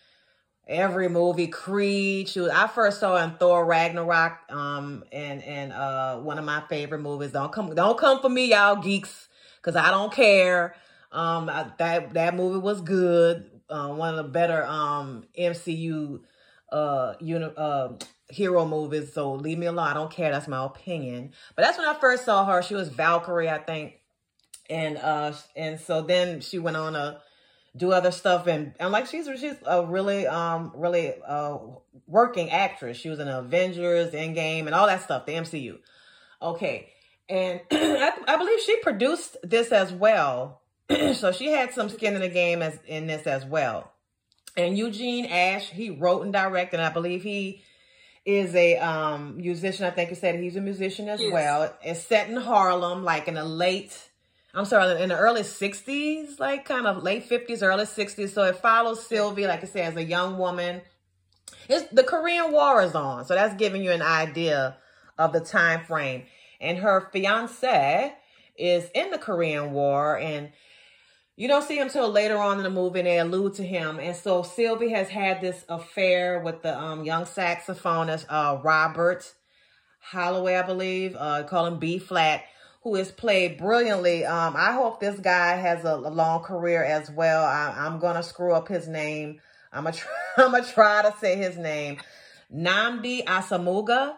every 0.66 1.08
movie. 1.08 1.46
Creed. 1.46 2.28
She 2.28 2.40
was, 2.40 2.50
I 2.50 2.66
first 2.66 3.00
saw 3.00 3.22
in 3.22 3.32
Thor 3.32 3.64
Ragnarok. 3.64 4.38
Um, 4.50 5.04
and 5.12 5.42
and 5.42 5.72
uh, 5.72 6.18
one 6.18 6.38
of 6.38 6.44
my 6.44 6.62
favorite 6.68 7.00
movies. 7.00 7.32
Don't 7.32 7.52
come, 7.52 7.74
don't 7.74 7.98
come 7.98 8.20
for 8.20 8.28
me, 8.28 8.50
y'all 8.50 8.76
geeks, 8.76 9.28
because 9.56 9.76
I 9.76 9.90
don't 9.90 10.12
care. 10.12 10.74
Um, 11.12 11.48
I, 11.48 11.70
that 11.78 12.14
that 12.14 12.34
movie 12.34 12.58
was 12.58 12.80
good. 12.80 13.50
Uh, 13.68 13.88
one 13.88 14.10
of 14.10 14.16
the 14.16 14.30
better 14.30 14.64
um 14.64 15.24
MCU 15.38 16.20
uh 16.70 17.14
uni- 17.20 17.52
uh 17.56 17.88
hero 18.28 18.64
movies. 18.66 19.12
So 19.12 19.34
leave 19.34 19.58
me 19.58 19.66
alone. 19.66 19.88
I 19.88 19.94
don't 19.94 20.10
care. 20.10 20.32
That's 20.32 20.48
my 20.48 20.64
opinion. 20.64 21.32
But 21.54 21.62
that's 21.62 21.78
when 21.78 21.86
I 21.86 21.94
first 21.94 22.24
saw 22.24 22.44
her. 22.44 22.62
She 22.62 22.74
was 22.74 22.88
Valkyrie, 22.88 23.48
I 23.48 23.58
think 23.58 24.00
and 24.68 24.96
uh 24.98 25.32
and 25.54 25.80
so 25.80 26.02
then 26.02 26.40
she 26.40 26.58
went 26.58 26.76
on 26.76 26.94
to 26.94 27.20
do 27.76 27.92
other 27.92 28.10
stuff 28.10 28.46
and 28.46 28.74
and 28.80 28.90
like 28.90 29.06
she's 29.06 29.28
she's 29.38 29.56
a 29.66 29.84
really 29.84 30.26
um 30.26 30.72
really 30.74 31.14
uh 31.26 31.58
working 32.06 32.50
actress 32.50 32.96
she 32.96 33.08
was 33.08 33.18
in 33.18 33.28
avengers 33.28 34.12
endgame 34.12 34.66
and 34.66 34.74
all 34.74 34.86
that 34.86 35.02
stuff 35.02 35.26
the 35.26 35.32
mcu 35.32 35.78
okay 36.40 36.88
and 37.28 37.60
I, 37.70 38.12
I 38.26 38.36
believe 38.36 38.60
she 38.60 38.76
produced 38.78 39.36
this 39.42 39.72
as 39.72 39.92
well 39.92 40.62
so 41.14 41.32
she 41.32 41.46
had 41.46 41.72
some 41.72 41.88
skin 41.88 42.14
in 42.14 42.20
the 42.20 42.28
game 42.28 42.62
as 42.62 42.78
in 42.86 43.06
this 43.06 43.26
as 43.26 43.44
well 43.44 43.92
and 44.56 44.76
Eugene 44.78 45.26
Ashe 45.26 45.70
he 45.70 45.90
wrote 45.90 46.22
and 46.22 46.32
directed 46.32 46.76
and 46.80 46.86
i 46.86 46.90
believe 46.92 47.22
he 47.22 47.62
is 48.24 48.54
a 48.54 48.76
um 48.78 49.36
musician 49.36 49.84
i 49.84 49.90
think 49.90 50.08
he 50.08 50.14
said 50.14 50.38
he's 50.38 50.56
a 50.56 50.60
musician 50.60 51.08
as 51.08 51.20
Yes. 51.20 51.32
well 51.32 51.74
it's 51.82 52.00
set 52.00 52.28
in 52.28 52.36
harlem 52.36 53.04
like 53.04 53.28
in 53.28 53.34
the 53.34 53.44
late 53.44 54.10
I'm 54.54 54.64
sorry, 54.64 55.02
in 55.02 55.10
the 55.10 55.18
early 55.18 55.42
60s, 55.42 56.40
like 56.40 56.64
kind 56.64 56.86
of 56.86 57.02
late 57.02 57.28
50s, 57.28 57.62
early 57.62 57.84
60s. 57.84 58.30
So 58.30 58.42
it 58.44 58.56
follows 58.56 59.06
Sylvie, 59.06 59.46
like 59.46 59.62
I 59.62 59.66
said, 59.66 59.92
as 59.92 59.96
a 59.98 60.02
young 60.02 60.38
woman. 60.38 60.80
It's 61.68 61.86
the 61.92 62.02
Korean 62.02 62.52
War 62.52 62.80
is 62.80 62.94
on, 62.94 63.26
so 63.26 63.34
that's 63.34 63.54
giving 63.56 63.82
you 63.82 63.92
an 63.92 64.00
idea 64.00 64.78
of 65.18 65.34
the 65.34 65.40
time 65.40 65.84
frame. 65.84 66.22
And 66.58 66.78
her 66.78 67.10
fiance 67.12 68.14
is 68.56 68.88
in 68.94 69.10
the 69.10 69.18
Korean 69.18 69.72
War, 69.72 70.18
and 70.18 70.52
you 71.36 71.48
don't 71.48 71.62
see 71.62 71.78
him 71.78 71.90
till 71.90 72.10
later 72.10 72.38
on 72.38 72.56
in 72.56 72.62
the 72.62 72.70
movie, 72.70 73.00
and 73.00 73.06
they 73.06 73.18
allude 73.18 73.54
to 73.54 73.62
him. 73.62 74.00
And 74.00 74.16
so 74.16 74.42
Sylvie 74.42 74.90
has 74.90 75.10
had 75.10 75.42
this 75.42 75.64
affair 75.68 76.40
with 76.40 76.62
the 76.62 76.78
um, 76.78 77.04
young 77.04 77.24
saxophonist 77.24 78.24
uh, 78.30 78.58
Robert 78.62 79.34
Holloway, 80.00 80.56
I 80.56 80.62
believe, 80.62 81.14
uh, 81.18 81.42
call 81.42 81.66
him 81.66 81.78
B 81.78 81.98
flat, 81.98 82.44
who 82.82 82.96
is 82.96 83.12
played 83.12 83.58
brilliantly. 83.58 84.24
Um, 84.24 84.54
I 84.56 84.72
hope 84.72 84.98
this 84.98 85.20
guy 85.20 85.56
has 85.56 85.84
a, 85.84 85.94
a 85.94 86.10
long 86.10 86.42
career 86.42 86.82
as 86.82 87.10
well. 87.10 87.44
I, 87.44 87.74
I'm 87.76 87.98
gonna 87.98 88.22
screw 88.22 88.54
up 88.54 88.68
his 88.68 88.88
name. 88.88 89.40
I'm 89.72 89.84
gonna 89.84 89.96
try, 89.96 90.10
gonna 90.38 90.64
try 90.72 91.02
to 91.02 91.14
say 91.18 91.36
his 91.36 91.58
name, 91.58 91.98
Nnamdi 92.54 93.24
Asomugha. 93.24 94.14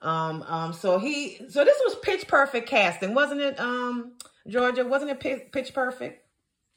Um, 0.00 0.42
um, 0.42 0.72
so 0.72 0.98
he, 0.98 1.38
so 1.50 1.64
this 1.64 1.80
was 1.84 1.96
pitch 1.96 2.26
perfect 2.26 2.68
casting, 2.68 3.12
wasn't 3.12 3.42
it? 3.42 3.60
Um, 3.60 4.12
Georgia, 4.48 4.84
wasn't 4.84 5.10
it 5.10 5.20
pitch, 5.20 5.42
pitch 5.52 5.74
perfect? 5.74 6.21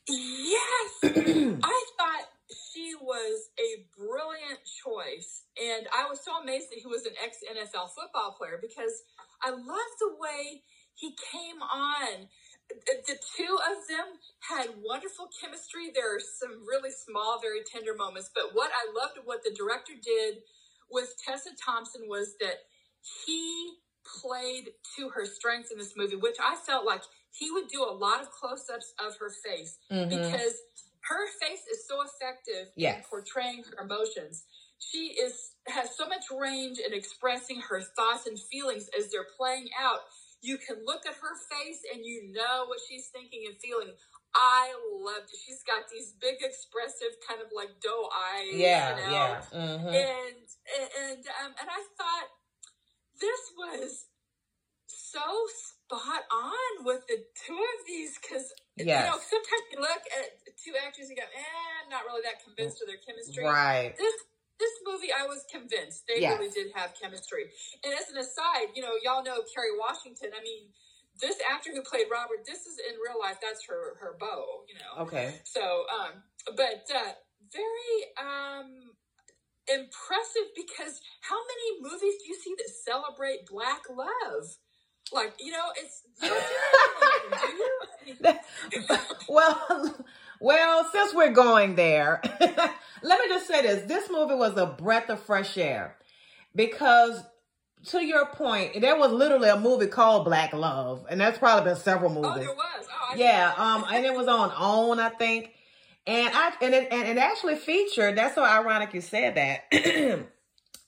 Yes, 0.09 0.91
I 1.03 1.79
thought 1.97 2.25
she 2.53 2.93
was 3.01 3.49
a 3.57 3.85
brilliant 3.97 4.61
choice, 4.85 5.45
and 5.57 5.87
I 5.97 6.07
was 6.09 6.21
so 6.23 6.37
amazed 6.43 6.69
that 6.71 6.79
he 6.79 6.87
was 6.87 7.07
an 7.07 7.13
ex 7.23 7.39
NFL 7.41 7.89
football 7.97 8.35
player 8.37 8.59
because 8.61 9.03
I 9.43 9.51
love 9.51 9.91
the 9.99 10.13
way 10.19 10.61
he 10.95 11.17
came 11.33 11.61
on. 11.63 12.29
The 12.69 13.01
the 13.07 13.17
two 13.37 13.57
of 13.65 13.87
them 13.89 14.21
had 14.41 14.77
wonderful 14.83 15.29
chemistry. 15.41 15.91
There 15.95 16.15
are 16.17 16.21
some 16.21 16.67
really 16.69 16.91
small, 16.91 17.39
very 17.41 17.61
tender 17.65 17.95
moments, 17.95 18.29
but 18.33 18.51
what 18.53 18.71
I 18.77 18.93
loved 18.93 19.19
what 19.25 19.43
the 19.43 19.55
director 19.57 19.93
did 19.97 20.43
with 20.91 21.15
Tessa 21.25 21.51
Thompson 21.65 22.03
was 22.09 22.35
that 22.41 22.69
he 23.25 23.73
played 24.21 24.69
to 24.97 25.09
her 25.09 25.25
strengths 25.25 25.71
in 25.71 25.79
this 25.79 25.95
movie, 25.97 26.15
which 26.17 26.37
I 26.39 26.57
felt 26.57 26.85
like 26.85 27.01
he 27.37 27.51
would 27.51 27.67
do 27.67 27.83
a 27.83 27.91
lot 27.91 28.21
of 28.21 28.31
close 28.31 28.69
ups 28.73 28.93
of 28.99 29.17
her 29.17 29.29
face 29.43 29.77
Mhm. 29.91 30.09
because 30.09 30.55
her 31.01 31.27
face 31.39 31.63
is 31.67 31.85
so 31.87 32.01
effective 32.01 32.71
in 32.97 33.03
portraying 33.03 33.63
her 33.63 33.83
emotions. 33.83 34.45
She 34.79 35.13
is 35.19 35.55
has 35.67 35.95
so 35.95 36.07
much 36.07 36.25
range 36.31 36.79
in 36.79 36.93
expressing 36.93 37.59
her 37.61 37.81
thoughts 37.81 38.25
and 38.25 38.39
feelings 38.51 38.87
as 38.97 39.11
they're 39.11 39.27
playing 39.37 39.69
out. 39.77 40.01
You 40.41 40.57
can 40.57 40.83
look 40.85 41.05
at 41.05 41.15
her 41.15 41.35
face 41.49 41.81
and 41.93 42.05
you 42.05 42.31
know 42.31 42.65
what 42.67 42.79
she's 42.87 43.07
thinking 43.09 43.45
and 43.47 43.57
feeling. 43.59 43.91
I 44.35 44.73
loved 45.01 45.29
it. 45.33 45.39
She's 45.45 45.63
got 45.63 45.89
these 45.89 46.11
big, 46.19 46.35
expressive, 46.41 47.13
kind 47.27 47.41
of 47.41 47.51
like 47.55 47.79
doe 47.81 48.09
eyes. 48.13 48.53
Yeah, 48.53 48.95
you 48.97 49.03
know? 49.03 49.11
yeah. 49.11 49.41
hmm 49.51 49.87
and 49.87 50.47
and 51.01 51.27
um, 51.43 51.55
and 51.59 51.69
I 51.69 51.81
thought 51.97 52.27
this 53.19 53.41
was 53.57 54.05
so 54.87 55.47
spot 55.85 56.25
on 56.33 56.85
with 56.85 57.05
the 57.07 57.21
two 57.45 57.53
of 57.53 57.79
these 57.85 58.17
because 58.17 58.49
you 58.77 58.85
know 58.85 59.17
sometimes 59.21 59.63
you 59.71 59.79
look 59.79 60.03
at 60.17 60.25
two 60.57 60.73
actors 60.81 61.09
and 61.09 61.17
go, 61.17 61.23
eh, 61.23 61.65
I'm 61.83 61.89
not 61.89 62.03
really 62.09 62.25
that 62.25 62.41
convinced 62.41 62.81
of 62.81 62.89
their 62.89 63.01
chemistry. 63.05 63.45
Right. 63.45 63.93
This 63.97 64.15
this 64.57 64.71
movie, 64.87 65.11
I 65.11 65.27
was 65.27 65.43
convinced 65.51 66.07
they 66.07 66.21
Yes. 66.23 66.39
really 66.39 66.49
did 66.49 66.71
have 66.75 66.95
chemistry. 66.95 67.51
And 67.83 67.93
as 67.93 68.09
an 68.09 68.17
aside, 68.17 68.71
you 68.73 68.81
know, 68.81 68.95
y'all 69.03 69.23
know 69.23 69.43
Kerry 69.51 69.75
Washington. 69.75 70.31
I 70.31 70.41
mean, 70.41 70.71
this 71.19 71.35
actor 71.43 71.75
who 71.75 71.83
played 71.83 72.07
Robert, 72.09 72.47
this 72.47 72.63
is 72.65 72.79
in 72.79 72.95
real 73.03 73.19
life. 73.19 73.37
That's 73.43 73.65
her 73.67 73.99
her 73.99 74.15
beau. 74.19 74.63
You 74.67 74.79
know. 74.79 75.03
Okay. 75.05 75.35
So, 75.43 75.85
um, 75.91 76.23
but 76.55 76.87
uh, 76.89 77.13
very 77.51 77.95
um, 78.17 78.95
impressive 79.67 80.49
because 80.55 81.01
how 81.21 81.37
many 81.37 81.67
movies 81.83 82.15
do 82.23 82.25
you 82.31 82.37
see 82.39 82.55
that 82.57 82.71
celebrate 82.71 83.45
black 83.45 83.83
love? 83.91 84.55
Like, 85.13 85.33
you 85.39 85.51
know, 85.51 85.65
it's 85.77 86.03
you 86.21 86.29
don't 86.29 86.43
see 86.43 88.13
that 88.21 88.41
often, 88.41 88.77
do 88.77 88.93
you? 88.93 88.97
well, 89.29 89.95
well, 90.39 90.89
since 90.91 91.13
we're 91.13 91.31
going 91.31 91.75
there, 91.75 92.21
let 92.39 93.19
me 93.19 93.27
just 93.27 93.47
say 93.47 93.61
this: 93.61 93.87
this 93.87 94.09
movie 94.09 94.35
was 94.35 94.57
a 94.57 94.65
breath 94.65 95.09
of 95.09 95.21
fresh 95.21 95.57
air 95.57 95.95
because, 96.55 97.21
to 97.87 98.03
your 98.03 98.25
point, 98.27 98.81
there 98.81 98.97
was 98.97 99.11
literally 99.11 99.49
a 99.49 99.59
movie 99.59 99.87
called 99.87 100.25
Black 100.25 100.53
Love, 100.53 101.05
and 101.09 101.21
that's 101.21 101.37
probably 101.37 101.71
been 101.71 101.79
several 101.79 102.11
oh, 102.11 102.21
movies. 102.21 102.47
there 102.47 102.55
was. 102.55 102.87
Oh, 102.89 103.13
I 103.13 103.15
Yeah, 103.15 103.53
um, 103.57 103.85
and 103.91 104.05
it 104.05 104.13
was 104.13 104.27
on 104.27 104.51
OWN, 104.57 104.99
I 104.99 105.09
think, 105.09 105.51
and 106.07 106.29
I 106.33 106.51
and 106.61 106.73
it 106.73 106.87
and 106.91 107.07
it 107.07 107.17
actually 107.17 107.55
featured. 107.55 108.17
That's 108.17 108.35
so 108.35 108.43
ironic 108.43 108.93
you 108.93 109.01
said 109.01 109.35
that. 109.35 110.25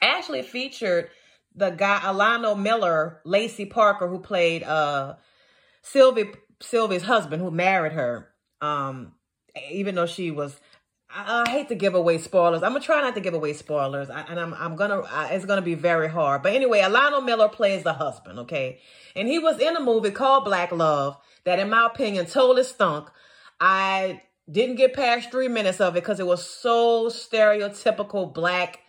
actually 0.01 0.43
featured 0.43 1.09
the 1.57 1.71
guy 1.71 1.99
Alano 1.99 2.57
Miller, 2.57 3.19
Lacey 3.25 3.65
Parker, 3.65 4.07
who 4.07 4.19
played 4.19 4.63
uh 4.63 5.15
Sylvie 5.81 6.31
Sylvie's 6.61 7.03
husband, 7.03 7.41
who 7.41 7.51
married 7.51 7.93
her. 7.93 8.29
Um, 8.61 9.13
even 9.71 9.95
though 9.95 10.05
she 10.05 10.31
was. 10.31 10.59
I, 11.09 11.43
I 11.47 11.49
hate 11.49 11.69
to 11.69 11.75
give 11.75 11.95
away 11.95 12.17
spoilers. 12.17 12.63
I'm 12.63 12.73
gonna 12.73 12.83
try 12.83 13.01
not 13.01 13.15
to 13.15 13.21
give 13.21 13.33
away 13.33 13.53
spoilers, 13.53 14.09
I, 14.09 14.21
and 14.21 14.39
I'm 14.39 14.53
I'm 14.53 14.75
gonna. 14.75 15.01
I, 15.01 15.29
it's 15.29 15.45
gonna 15.45 15.61
be 15.61 15.75
very 15.75 16.09
hard. 16.09 16.43
But 16.43 16.53
anyway, 16.53 16.81
Alano 16.81 17.23
Miller 17.23 17.49
plays 17.49 17.83
the 17.83 17.93
husband. 17.93 18.39
Okay, 18.39 18.79
and 19.15 19.27
he 19.27 19.39
was 19.39 19.59
in 19.59 19.75
a 19.75 19.81
movie 19.81 20.11
called 20.11 20.45
Black 20.45 20.71
Love 20.71 21.17
that, 21.45 21.59
in 21.59 21.69
my 21.69 21.85
opinion, 21.85 22.25
totally 22.25 22.63
stunk. 22.63 23.09
I 23.59 24.21
didn't 24.51 24.75
get 24.75 24.93
past 24.93 25.31
three 25.31 25.47
minutes 25.47 25.79
of 25.79 25.95
it 25.95 26.01
because 26.01 26.19
it 26.19 26.27
was 26.27 26.47
so 26.47 27.07
stereotypical 27.07 28.33
black. 28.33 28.79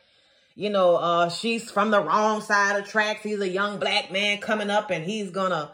You 0.59 0.71
know, 0.71 0.97
uh, 0.97 1.29
she's 1.29 1.71
from 1.71 1.93
the 1.93 2.03
wrong 2.03 2.41
side 2.41 2.81
of 2.81 2.89
tracks. 2.89 3.23
He's 3.23 3.39
a 3.39 3.49
young 3.49 3.79
black 3.79 4.11
man 4.11 4.39
coming 4.39 4.71
up, 4.71 4.91
and 4.91 5.05
he's 5.05 5.31
gonna 5.31 5.71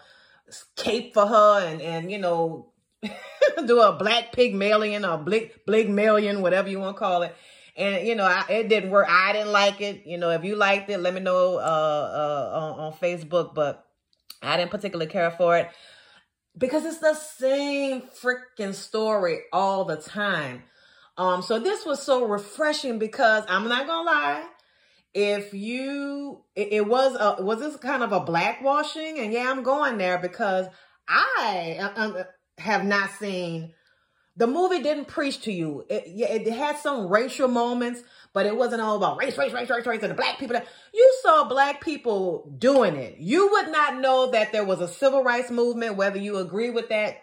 cape 0.76 1.14
for 1.14 1.26
her, 1.26 1.66
and 1.66 1.80
and 1.80 2.12
you 2.12 2.18
know, 2.18 2.70
do 3.66 3.80
a 3.80 3.94
black 3.94 4.32
pygmalion 4.32 5.06
or 5.06 5.16
blig 5.16 5.52
bligmalion, 5.66 6.42
whatever 6.42 6.68
you 6.68 6.80
want 6.80 6.96
to 6.96 6.98
call 6.98 7.22
it. 7.22 7.34
And 7.78 8.06
you 8.06 8.14
know, 8.14 8.26
I, 8.26 8.44
it 8.50 8.68
didn't 8.68 8.90
work. 8.90 9.06
I 9.08 9.32
didn't 9.32 9.52
like 9.52 9.80
it. 9.80 10.02
You 10.04 10.18
know, 10.18 10.28
if 10.28 10.44
you 10.44 10.54
liked 10.54 10.90
it, 10.90 10.98
let 10.98 11.14
me 11.14 11.20
know 11.20 11.54
uh, 11.54 12.50
uh, 12.52 12.58
on, 12.58 12.80
on 12.80 12.92
Facebook. 12.92 13.54
But 13.54 13.86
I 14.42 14.58
didn't 14.58 14.70
particularly 14.70 15.10
care 15.10 15.30
for 15.30 15.56
it 15.56 15.70
because 16.58 16.84
it's 16.84 16.98
the 16.98 17.14
same 17.14 18.02
freaking 18.02 18.74
story 18.74 19.44
all 19.50 19.86
the 19.86 19.96
time. 19.96 20.64
Um, 21.16 21.40
so 21.40 21.58
this 21.58 21.86
was 21.86 22.02
so 22.02 22.26
refreshing 22.26 22.98
because 22.98 23.44
I'm 23.48 23.66
not 23.66 23.86
gonna 23.86 24.10
lie. 24.10 24.48
If 25.14 25.54
you, 25.54 26.42
it, 26.56 26.68
it 26.72 26.86
was 26.86 27.16
a, 27.18 27.42
was 27.42 27.60
this 27.60 27.76
kind 27.76 28.02
of 28.02 28.12
a 28.12 28.20
blackwashing? 28.20 29.22
And 29.22 29.32
yeah, 29.32 29.50
I'm 29.50 29.62
going 29.62 29.96
there 29.96 30.18
because 30.18 30.66
I 31.08 31.78
uh, 31.80 32.00
um, 32.00 32.24
have 32.58 32.84
not 32.84 33.10
seen 33.10 33.72
the 34.36 34.46
movie 34.46 34.82
didn't 34.82 35.06
preach 35.06 35.42
to 35.42 35.52
you. 35.52 35.84
It, 35.88 36.04
it 36.06 36.52
had 36.52 36.78
some 36.78 37.08
racial 37.08 37.46
moments, 37.46 38.02
but 38.32 38.46
it 38.46 38.56
wasn't 38.56 38.82
all 38.82 38.96
about 38.96 39.18
race, 39.18 39.38
race, 39.38 39.52
race, 39.52 39.70
race, 39.70 39.86
race, 39.86 40.02
and 40.02 40.10
the 40.10 40.16
black 40.16 40.38
people. 40.38 40.54
That, 40.54 40.66
you 40.92 41.14
saw 41.22 41.44
black 41.44 41.80
people 41.80 42.52
doing 42.58 42.96
it. 42.96 43.18
You 43.18 43.50
would 43.52 43.68
not 43.68 44.00
know 44.00 44.32
that 44.32 44.50
there 44.50 44.64
was 44.64 44.80
a 44.80 44.88
civil 44.88 45.22
rights 45.22 45.50
movement, 45.50 45.96
whether 45.96 46.18
you 46.18 46.38
agree 46.38 46.70
with 46.70 46.88
that 46.88 47.18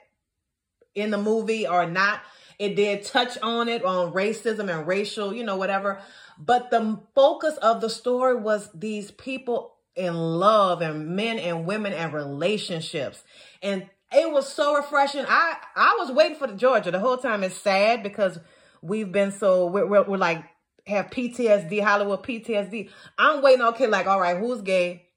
in 0.96 1.12
the 1.12 1.18
movie 1.18 1.68
or 1.68 1.86
not. 1.86 2.22
It 2.62 2.76
did 2.76 3.04
touch 3.04 3.40
on 3.42 3.68
it, 3.70 3.84
on 3.84 4.14
racism 4.14 4.72
and 4.72 4.86
racial, 4.86 5.34
you 5.34 5.44
know, 5.44 5.56
whatever. 5.56 6.00
But 6.38 6.70
the 6.70 7.00
focus 7.16 7.58
of 7.58 7.82
the 7.82 7.90
story 7.90 8.36
was 8.36 8.70
these 8.76 9.10
people 9.10 9.74
in 9.96 10.14
love 10.14 10.84
and 10.84 11.16
men 11.16 11.40
and 11.40 11.66
women 11.66 11.92
and 11.92 12.14
relationships. 12.14 13.24
And 13.64 13.90
it 14.12 14.32
was 14.32 14.48
so 14.48 14.76
refreshing. 14.76 15.26
I, 15.28 15.56
I 15.76 15.96
was 15.98 16.12
waiting 16.12 16.38
for 16.38 16.46
the 16.46 16.54
Georgia 16.54 16.92
the 16.92 17.00
whole 17.00 17.18
time. 17.18 17.44
It's 17.44 17.58
sad 17.58 18.04
because 18.04 18.38
we've 18.84 19.12
been 19.12 19.32
so, 19.32 19.66
we're, 19.66 19.88
we're, 19.88 20.04
we're 20.04 20.18
like, 20.18 20.46
have 20.86 21.08
PTSD, 21.08 21.84
Hollywood 21.84 22.22
PTSD. 22.22 22.92
I'm 23.18 23.42
waiting, 23.42 23.66
okay, 23.70 23.88
like, 23.88 24.06
all 24.06 24.22
right, 24.22 24.38
who's 24.38 24.62
gay? 24.62 25.08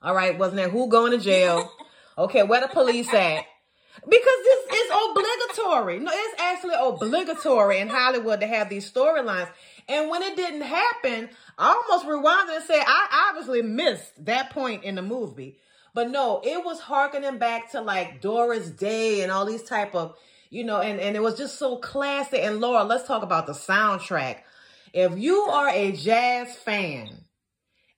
All 0.00 0.14
right, 0.14 0.38
wasn't 0.38 0.56
that 0.62 0.70
who 0.70 0.88
going 0.88 1.12
to 1.12 1.18
jail? 1.18 1.70
Okay, 2.18 2.42
where 2.42 2.60
the 2.60 2.68
police 2.68 3.08
at? 3.14 3.46
Because 4.00 4.38
this 4.44 4.74
is 4.74 4.90
obligatory. 4.90 5.98
No, 5.98 6.10
it's 6.12 6.40
actually 6.40 6.74
obligatory 6.78 7.78
in 7.78 7.88
Hollywood 7.88 8.40
to 8.40 8.46
have 8.46 8.68
these 8.68 8.90
storylines. 8.90 9.48
And 9.88 10.08
when 10.08 10.22
it 10.22 10.36
didn't 10.36 10.62
happen, 10.62 11.28
I 11.58 11.82
almost 11.90 12.06
rewinded 12.06 12.56
and 12.56 12.64
said, 12.64 12.82
I 12.86 13.28
obviously 13.28 13.62
missed 13.62 14.24
that 14.24 14.50
point 14.50 14.84
in 14.84 14.94
the 14.94 15.02
movie. 15.02 15.58
But 15.94 16.10
no, 16.10 16.40
it 16.42 16.64
was 16.64 16.80
harkening 16.80 17.38
back 17.38 17.70
to 17.72 17.80
like 17.80 18.20
Doris 18.20 18.70
Day 18.70 19.22
and 19.22 19.30
all 19.30 19.44
these 19.44 19.62
type 19.62 19.94
of, 19.94 20.16
you 20.48 20.64
know, 20.64 20.80
and, 20.80 20.98
and 20.98 21.16
it 21.16 21.20
was 21.22 21.36
just 21.36 21.58
so 21.58 21.76
classic. 21.76 22.40
And 22.42 22.60
Laura, 22.60 22.84
let's 22.84 23.06
talk 23.06 23.22
about 23.22 23.46
the 23.46 23.52
soundtrack. 23.52 24.38
If 24.94 25.18
you 25.18 25.36
are 25.36 25.68
a 25.68 25.92
jazz 25.92 26.56
fan 26.56 27.24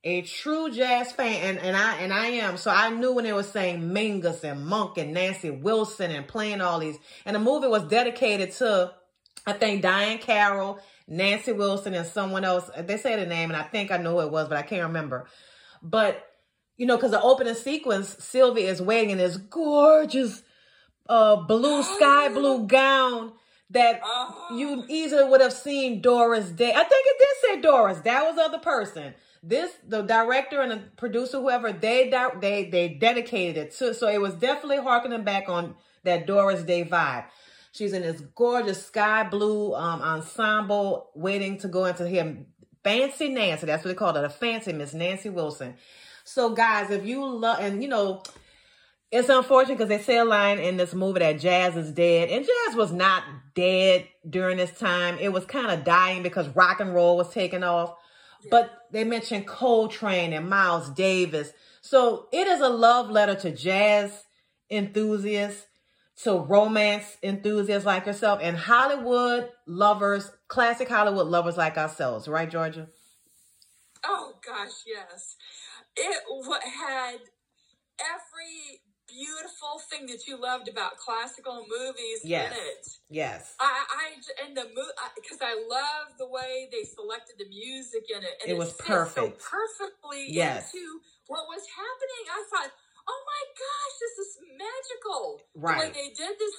a 0.05 0.21
true 0.21 0.71
jazz 0.71 1.11
fan, 1.11 1.33
and, 1.33 1.59
and 1.59 1.75
I 1.75 1.97
and 1.97 2.13
I 2.13 2.27
am. 2.27 2.57
So 2.57 2.69
I 2.69 2.91
knew 2.91 3.13
when 3.13 3.25
they 3.25 3.33
were 3.33 3.43
saying 3.43 3.81
Mingus 3.81 4.43
and 4.43 4.65
Monk 4.65 4.97
and 4.99 5.13
Nancy 5.13 5.49
Wilson 5.49 6.11
and 6.11 6.27
playing 6.27 6.61
all 6.61 6.79
these, 6.79 6.97
and 7.25 7.35
the 7.35 7.39
movie 7.39 7.67
was 7.67 7.83
dedicated 7.83 8.51
to, 8.53 8.93
I 9.47 9.53
think 9.53 9.83
Diahann 9.83 10.21
Carroll, 10.21 10.79
Nancy 11.07 11.51
Wilson, 11.51 11.95
and 11.95 12.05
someone 12.05 12.45
else. 12.45 12.69
They 12.77 12.97
say 12.97 13.15
the 13.15 13.25
name, 13.25 13.49
and 13.49 13.57
I 13.57 13.63
think 13.63 13.89
I 13.91 13.97
know 13.97 14.13
who 14.13 14.27
it 14.27 14.31
was, 14.31 14.47
but 14.47 14.59
I 14.59 14.61
can't 14.61 14.83
remember. 14.83 15.25
But 15.81 16.23
you 16.77 16.85
know, 16.85 16.97
because 16.97 17.11
the 17.11 17.21
opening 17.21 17.55
sequence, 17.55 18.15
Sylvia 18.19 18.69
is 18.69 18.81
wearing 18.81 19.09
in 19.09 19.17
this 19.17 19.37
gorgeous 19.37 20.43
uh 21.07 21.35
blue 21.35 21.83
sky 21.83 22.29
blue 22.29 22.67
gown 22.67 23.31
that 23.75 24.01
Uh-huh. 24.03 24.55
you 24.55 24.83
easily 24.89 25.23
would 25.29 25.41
have 25.41 25.53
seen 25.53 26.01
Doris 26.01 26.49
Day. 26.49 26.71
I 26.71 26.83
think 26.83 27.05
it 27.05 27.17
did 27.19 27.49
say 27.55 27.61
Doris. 27.61 27.99
That 27.99 28.25
was 28.25 28.35
the 28.35 28.41
other 28.41 28.59
person. 28.59 29.13
This 29.43 29.71
the 29.87 30.01
director 30.01 30.61
and 30.61 30.71
the 30.71 30.77
producer, 30.97 31.39
whoever 31.39 31.71
they 31.71 32.09
they 32.41 32.65
they 32.65 32.89
dedicated 32.89 33.57
it 33.57 33.71
to. 33.77 33.93
So 33.93 34.07
it 34.07 34.19
was 34.19 34.33
definitely 34.33 34.77
harkening 34.79 35.23
back 35.23 35.47
on 35.47 35.75
that 36.03 36.25
Doris 36.25 36.63
Day 36.63 36.83
vibe. 36.83 37.25
She's 37.71 37.93
in 37.93 38.01
this 38.01 38.21
gorgeous 38.33 38.85
sky 38.85 39.23
blue 39.23 39.75
um, 39.75 40.01
ensemble, 40.01 41.11
waiting 41.13 41.57
to 41.59 41.67
go 41.67 41.85
into 41.85 42.07
him. 42.07 42.47
Fancy 42.83 43.29
Nancy, 43.29 43.65
that's 43.65 43.83
what 43.83 43.89
they 43.89 43.95
called 43.95 44.15
it, 44.17 44.23
a 44.23 44.29
fancy 44.29 44.71
Miss 44.71 44.93
Nancy 44.93 45.29
Wilson. 45.29 45.75
So, 46.23 46.51
guys, 46.55 46.89
if 46.91 47.05
you 47.05 47.25
love, 47.25 47.59
and 47.59 47.81
you 47.83 47.89
know, 47.89 48.23
it's 49.11 49.29
unfortunate 49.29 49.77
because 49.77 49.89
they 49.89 50.01
say 50.01 50.17
a 50.17 50.25
line 50.25 50.59
in 50.59 50.77
this 50.77 50.93
movie 50.93 51.19
that 51.19 51.39
jazz 51.39 51.75
is 51.75 51.91
dead, 51.91 52.29
and 52.29 52.45
jazz 52.45 52.75
was 52.75 52.91
not 52.91 53.23
dead 53.55 54.07
during 54.29 54.57
this 54.57 54.71
time. 54.71 55.17
It 55.19 55.33
was 55.33 55.45
kind 55.45 55.71
of 55.71 55.83
dying 55.83 56.21
because 56.21 56.47
rock 56.49 56.79
and 56.79 56.93
roll 56.93 57.17
was 57.17 57.31
taking 57.31 57.63
off. 57.63 57.95
But 58.51 58.69
they 58.91 59.03
mentioned 59.03 59.47
Coltrane 59.47 60.33
and 60.33 60.47
Miles 60.47 60.89
Davis. 60.91 61.51
So 61.81 62.27
it 62.31 62.47
is 62.47 62.61
a 62.61 62.69
love 62.69 63.09
letter 63.09 63.33
to 63.35 63.51
jazz 63.51 64.25
enthusiasts, 64.69 65.65
to 66.23 66.37
romance 66.37 67.17
enthusiasts 67.23 67.85
like 67.85 68.05
yourself, 68.05 68.39
and 68.41 68.55
Hollywood 68.55 69.49
lovers, 69.65 70.31
classic 70.47 70.89
Hollywood 70.89 71.27
lovers 71.27 71.57
like 71.57 71.77
ourselves, 71.77 72.27
right, 72.27 72.49
Georgia? 72.49 72.87
Oh 74.03 74.33
gosh, 74.45 74.83
yes. 74.85 75.35
It 75.95 76.21
had 76.79 77.19
every 77.99 78.81
beautiful 79.15 79.79
thing 79.89 80.05
that 80.07 80.27
you 80.27 80.35
loved 80.35 80.67
about 80.67 80.97
classical 80.97 81.65
movies 81.71 82.19
Yes. 82.23 82.51
in 82.51 82.57
it. 82.59 82.83
Yes. 83.09 83.55
I, 83.59 83.85
I 83.87 84.05
and 84.45 84.57
the 84.57 84.67
because 85.15 85.39
I 85.41 85.55
love 85.55 86.17
the 86.19 86.27
way 86.27 86.67
they 86.71 86.83
selected 86.83 87.35
the 87.39 87.47
music 87.47 88.03
in 88.11 88.23
it, 88.23 88.35
and 88.43 88.51
It 88.51 88.57
was 88.57 88.73
fit 88.73 88.85
perfect. 88.87 89.41
so 89.41 89.47
perfectly 89.55 90.27
Yes. 90.31 90.73
into 90.73 90.99
what 91.27 91.47
was 91.47 91.63
happening. 91.71 92.23
I 92.27 92.41
thought, 92.51 92.71
oh 93.07 93.21
my 93.25 93.43
gosh, 93.55 93.95
this 94.03 94.15
is 94.27 94.31
magical. 94.59 95.41
The 95.55 95.59
Right. 95.61 95.79
way 95.79 95.91
they 95.95 96.09
did 96.13 96.37
this. 96.39 96.55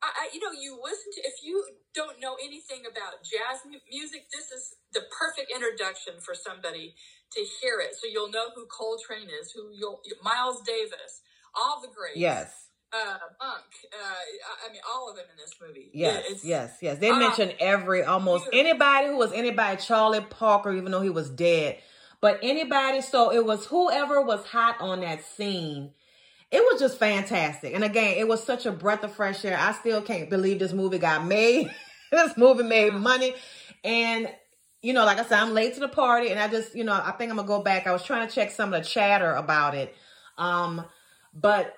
I, 0.00 0.08
I, 0.14 0.24
you 0.32 0.38
know, 0.40 0.52
you 0.54 0.78
listen 0.80 1.10
to 1.12 1.20
if 1.26 1.42
you 1.42 1.58
don't 1.92 2.20
know 2.20 2.36
anything 2.40 2.86
about 2.86 3.18
jazz 3.26 3.66
mu- 3.66 3.82
music, 3.90 4.30
this 4.30 4.52
is 4.52 4.76
the 4.94 5.02
perfect 5.10 5.50
introduction 5.50 6.20
for 6.20 6.34
somebody 6.38 6.94
to 7.34 7.40
hear 7.60 7.80
it. 7.80 7.96
So 7.98 8.06
you'll 8.06 8.30
know 8.30 8.50
who 8.54 8.66
Coltrane 8.66 9.28
is, 9.28 9.50
who 9.50 9.70
you'll 9.74 10.00
Miles 10.22 10.62
Davis, 10.62 11.20
all 11.54 11.80
the 11.80 11.88
greats 11.88 12.16
Yes. 12.16 12.52
uh, 12.92 12.96
Monk. 13.40 13.64
Uh, 13.92 14.66
I- 14.66 14.72
mean, 14.72 14.80
all 14.88 15.10
of 15.10 15.16
them 15.16 15.26
in 15.30 15.36
this 15.36 15.54
movie. 15.60 15.90
Yes, 15.92 16.24
it's, 16.28 16.44
yes, 16.44 16.78
yes. 16.80 16.98
They 16.98 17.10
Ah, 17.10 17.18
mentioned 17.18 17.54
every 17.60 18.02
almost 18.02 18.50
beautiful. 18.50 18.60
anybody 18.70 19.06
who 19.08 19.16
was 19.16 19.32
anybody, 19.32 19.76
Charlie 19.80 20.20
Parker, 20.22 20.72
even 20.72 20.92
though 20.92 21.00
he 21.02 21.10
was 21.10 21.28
dead. 21.30 21.78
But 22.20 22.40
anybody, 22.42 23.00
so 23.02 23.30
it 23.32 23.44
was 23.44 23.66
whoever 23.66 24.22
was 24.22 24.44
hot 24.46 24.76
on 24.80 25.00
that 25.02 25.24
scene. 25.24 25.92
It 26.50 26.60
was 26.60 26.80
just 26.80 26.98
fantastic. 26.98 27.74
And 27.74 27.84
again, 27.84 28.16
it 28.16 28.26
was 28.26 28.42
such 28.42 28.64
a 28.64 28.72
breath 28.72 29.04
of 29.04 29.12
fresh 29.12 29.44
air. 29.44 29.56
I 29.58 29.72
still 29.72 30.00
can't 30.00 30.30
believe 30.30 30.58
this 30.58 30.72
movie 30.72 30.98
got 30.98 31.26
made. 31.26 31.70
this 32.10 32.36
movie 32.38 32.62
made 32.64 32.94
money. 32.94 33.34
And, 33.84 34.32
you 34.80 34.94
know, 34.94 35.04
like 35.04 35.18
I 35.18 35.24
said, 35.24 35.38
I'm 35.40 35.52
late 35.52 35.74
to 35.74 35.80
the 35.80 35.88
party 35.88 36.30
and 36.30 36.40
I 36.40 36.48
just, 36.48 36.74
you 36.74 36.84
know, 36.84 36.92
I 36.94 37.12
think 37.12 37.30
I'm 37.30 37.36
gonna 37.36 37.46
go 37.46 37.62
back. 37.62 37.86
I 37.86 37.92
was 37.92 38.02
trying 38.02 38.26
to 38.26 38.34
check 38.34 38.50
some 38.50 38.72
of 38.72 38.82
the 38.82 38.88
chatter 38.88 39.32
about 39.34 39.74
it. 39.74 39.94
Um, 40.38 40.84
but 41.34 41.74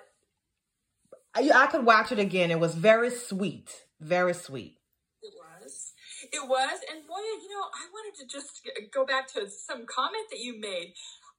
I, 1.33 1.49
I 1.53 1.67
could 1.67 1.85
watch 1.85 2.11
it 2.11 2.19
again. 2.19 2.51
It 2.51 2.59
was 2.59 2.75
very 2.75 3.09
sweet. 3.09 3.85
Very 3.99 4.33
sweet. 4.33 4.77
It 5.21 5.33
was. 5.37 5.93
It 6.31 6.43
was. 6.47 6.79
And 6.91 7.07
boy, 7.07 7.21
you 7.41 7.49
know, 7.49 7.65
I 7.71 7.87
wanted 7.93 8.19
to 8.21 8.25
just 8.27 8.67
go 8.93 9.05
back 9.05 9.31
to 9.33 9.49
some 9.49 9.85
comment 9.85 10.27
that 10.31 10.39
you 10.39 10.59
made. 10.59 10.93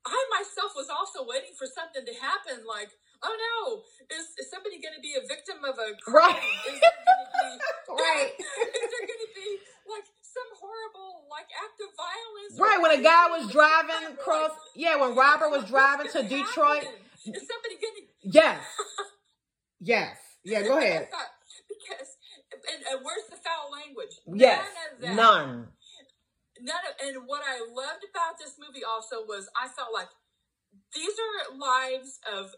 I 0.07 0.19
myself 0.35 0.73
was 0.75 0.89
also 0.91 1.23
waiting 1.23 1.55
for 1.55 1.67
something 1.67 2.03
to 2.03 2.15
happen 2.19 2.67
like, 2.67 2.91
oh 3.23 3.31
no, 3.31 3.87
is, 4.11 4.35
is 4.35 4.51
somebody 4.51 4.83
going 4.83 4.99
to 4.99 5.03
be 5.03 5.15
a 5.15 5.23
victim 5.23 5.63
of 5.63 5.79
a 5.79 5.95
crime? 6.03 6.35
Right. 6.35 6.43
Is 6.67 6.81
there 6.81 6.97
going 6.99 7.23
to 7.23 7.31
be, 7.39 7.53
Right. 8.03 8.33
is 8.83 8.91
there 8.91 9.07
going 9.07 9.23
to 9.23 9.33
be 9.37 9.49
like 9.87 10.07
some 10.27 10.51
horrible 10.59 11.31
like 11.31 11.47
act 11.55 11.79
of 11.79 11.91
violence? 11.95 12.53
Right, 12.59 12.81
when 12.83 12.93
a 12.99 13.03
guy 13.03 13.31
was 13.31 13.47
driving 13.53 14.11
across, 14.11 14.51
yeah, 14.75 14.99
when 14.99 15.15
Robert 15.15 15.51
was 15.51 15.65
driving 15.71 16.11
to 16.11 16.23
Detroit. 16.23 16.83
happen? 16.83 16.99
Is 17.23 17.47
somebody 17.47 17.79
going 17.79 17.95
to 18.03 18.22
Yes. 18.33 18.61
Yes. 19.81 20.17
Yeah, 20.45 20.63
go 20.63 20.79
ahead. 20.79 21.09
Because 21.69 22.09
and, 22.53 22.83
and 22.91 23.01
where's 23.05 23.27
the 23.31 23.37
foul 23.37 23.71
language? 23.73 24.15
Yes. 24.27 24.63
None 24.63 24.95
of 24.95 25.01
that. 25.03 25.17
None. 25.17 25.69
None 26.61 26.85
of, 26.87 26.95
and 27.03 27.27
what 27.27 27.43
I 27.43 27.59
loved 27.67 28.05
about 28.11 28.39
this 28.39 28.55
movie 28.59 28.85
also 28.85 29.27
was 29.27 29.49
I 29.59 29.69
felt 29.69 29.91
like 29.95 30.09
these 30.95 31.15
are 31.19 31.59
lives 31.59 32.21
of 32.33 32.55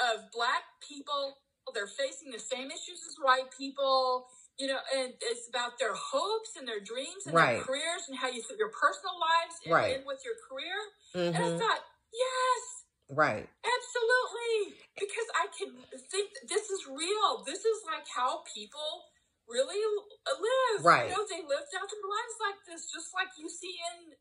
of 0.00 0.30
black 0.32 0.64
people. 0.86 1.38
They're 1.74 1.86
facing 1.86 2.32
the 2.32 2.40
same 2.40 2.68
issues 2.70 3.00
as 3.08 3.16
white 3.22 3.50
people, 3.56 4.26
you 4.58 4.66
know, 4.68 4.78
and 4.96 5.14
it's 5.22 5.48
about 5.48 5.78
their 5.78 5.94
hopes 5.94 6.56
and 6.58 6.66
their 6.68 6.80
dreams 6.80 7.26
and 7.26 7.34
Right. 7.34 7.56
their 7.56 7.64
careers 7.64 8.04
and 8.08 8.18
how 8.18 8.28
you 8.28 8.42
fit 8.42 8.58
your 8.58 8.70
personal 8.70 9.14
lives 9.20 9.56
in, 9.64 9.72
Right. 9.72 9.96
in 10.00 10.06
with 10.06 10.20
your 10.24 10.34
career. 10.48 10.76
And 11.14 11.36
I 11.36 11.48
hmm 11.50 11.58
thought, 11.58 11.80
yes, 12.12 12.83
Right. 13.14 13.46
Absolutely. 13.62 14.82
Because 14.98 15.28
I 15.38 15.46
can 15.54 15.70
think 16.10 16.34
this 16.50 16.70
is 16.70 16.86
real. 16.90 17.46
This 17.46 17.62
is 17.62 17.78
like 17.86 18.06
how 18.10 18.42
people 18.50 19.06
really 19.48 19.78
uh, 20.26 20.34
live. 20.34 20.84
Right. 20.84 21.08
You 21.08 21.14
know, 21.14 21.24
they 21.30 21.42
lived 21.46 21.70
out 21.78 21.86
their 21.86 22.06
lives 22.06 22.36
like 22.42 22.58
this, 22.66 22.90
just 22.90 23.14
like 23.14 23.30
you 23.38 23.48
see 23.48 23.78
in 23.94 24.18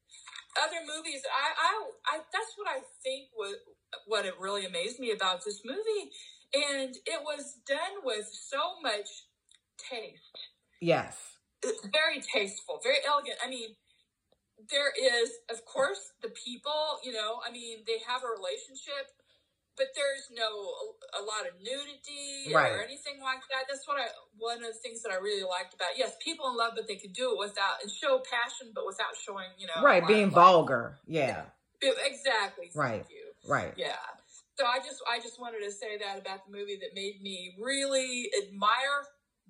other 0.61 0.85
movies. 0.85 1.25
I, 1.25 1.49
I, 1.57 1.71
I 2.05 2.15
that's 2.29 2.53
what 2.55 2.69
I 2.69 2.85
think 3.01 3.33
was 3.33 3.57
what 4.05 4.25
it 4.25 4.37
really 4.39 4.65
amazed 4.65 4.99
me 4.99 5.11
about 5.11 5.43
this 5.43 5.61
movie. 5.65 6.13
And 6.53 6.93
it 7.05 7.21
was 7.25 7.57
done 7.65 8.05
with 8.05 8.29
so 8.29 8.77
much 8.81 9.09
taste. 9.77 10.37
Yes. 10.81 11.17
It's 11.63 11.87
very 11.89 12.21
tasteful, 12.21 12.79
very 12.83 12.99
elegant. 13.07 13.37
I 13.43 13.49
mean, 13.49 13.73
there 14.69 14.91
is, 14.95 15.31
of 15.49 15.65
course, 15.65 16.13
the 16.21 16.29
people, 16.29 16.99
you 17.03 17.11
know, 17.13 17.39
I 17.45 17.51
mean, 17.51 17.83
they 17.85 17.99
have 18.07 18.21
a 18.23 18.29
relationship, 18.31 19.11
but 19.75 19.87
there's 19.97 20.29
no, 20.29 20.45
a, 21.17 21.23
lot 21.25 21.49
of 21.49 21.57
nudity 21.59 22.53
Right. 22.53 22.71
or 22.71 22.81
anything 22.83 23.17
like 23.21 23.41
that. 23.49 23.65
That's 23.67 23.87
what 23.87 23.97
I, 23.99 24.05
one 24.37 24.61
of 24.61 24.69
the 24.69 24.79
things 24.79 25.01
that 25.01 25.11
I 25.11 25.17
really 25.17 25.43
liked 25.43 25.73
about, 25.73 25.97
yes, 25.97 26.15
people 26.23 26.47
in 26.49 26.55
love, 26.55 26.73
but 26.75 26.87
they 26.87 26.95
could 26.95 27.13
do 27.13 27.33
it 27.33 27.39
without, 27.39 27.81
and 27.81 27.89
show 27.91 28.21
passion, 28.29 28.71
but 28.75 28.85
without 28.85 29.17
showing, 29.17 29.49
you 29.57 29.67
know. 29.67 29.81
Right. 29.81 30.05
Being 30.05 30.29
vulgar. 30.29 30.99
Yeah. 31.07 31.49
Exactly. 31.81 32.69
Thank 32.71 32.75
Right. 32.75 33.05
you. 33.09 33.33
Right. 33.49 33.73
Yeah. 33.75 33.97
So 34.57 34.65
I 34.65 34.77
just 34.79 35.01
I 35.09 35.19
just 35.19 35.41
wanted 35.41 35.65
to 35.65 35.71
say 35.71 35.97
that 35.97 36.19
about 36.19 36.45
the 36.45 36.51
movie 36.55 36.77
that 36.77 36.93
made 36.93 37.21
me 37.21 37.57
really 37.59 38.29
admire 38.45 39.03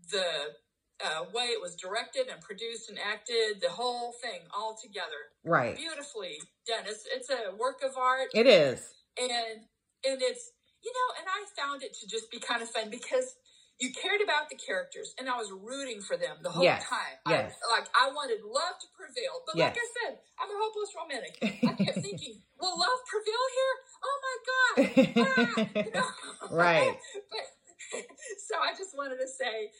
the 0.09 0.55
uh, 1.01 1.25
way 1.33 1.45
it 1.45 1.61
was 1.61 1.75
directed 1.75 2.27
and 2.27 2.41
produced 2.41 2.89
and 2.89 2.99
acted, 2.99 3.61
the 3.61 3.69
whole 3.69 4.13
thing 4.21 4.41
all 4.55 4.77
together, 4.81 5.31
Right. 5.43 5.75
beautifully 5.75 6.39
done. 6.67 6.83
It's 6.85 7.05
it's 7.07 7.29
a 7.29 7.55
work 7.55 7.81
of 7.83 7.97
art, 7.97 8.29
It 8.33 8.47
is. 8.47 8.93
and 9.17 9.65
and 10.05 10.21
it's 10.21 10.51
you 10.83 10.91
know, 10.91 11.07
and 11.19 11.27
I 11.29 11.39
found 11.55 11.81
it 11.83 11.93
to 12.01 12.07
just 12.07 12.29
be 12.29 12.39
kind 12.39 12.61
of 12.61 12.69
fun 12.69 12.89
because 12.89 13.35
you 13.79 13.91
cared 13.91 14.21
about 14.21 14.49
the 14.49 14.55
characters, 14.55 15.15
and 15.17 15.27
I 15.29 15.35
was 15.37 15.49
rooting 15.51 15.99
for 16.01 16.15
them 16.15 16.37
the 16.43 16.49
whole 16.51 16.63
Yes, 16.63 16.83
time. 16.87 17.17
yes. 17.27 17.53
I, 17.71 17.79
like 17.79 17.87
I 17.95 18.11
wanted 18.13 18.43
love 18.45 18.77
to 18.79 18.87
prevail, 18.95 19.41
but 19.47 19.57
like 19.57 19.75
I 19.79 19.87
said, 20.03 20.19
I'm 20.39 20.49
a 20.51 20.57
hopeless 20.59 20.91
romantic. 20.93 21.39
I 21.41 21.73
kept 21.83 21.99
thinking, 22.03 22.41
will 22.59 22.77
love 22.77 22.99
prevail 23.07 23.43
here? 23.57 23.73
Oh 24.03 24.17
my 24.27 24.37
god! 24.45 24.75
Ah, 25.23 25.65
you 25.85 25.91
know? 25.91 26.09
Right. 26.51 26.97
but, 27.31 27.45
so 28.47 28.55
I 28.61 28.71
just 28.77 28.95
wanted 28.95 29.17
to 29.17 29.27
say, 29.27 29.71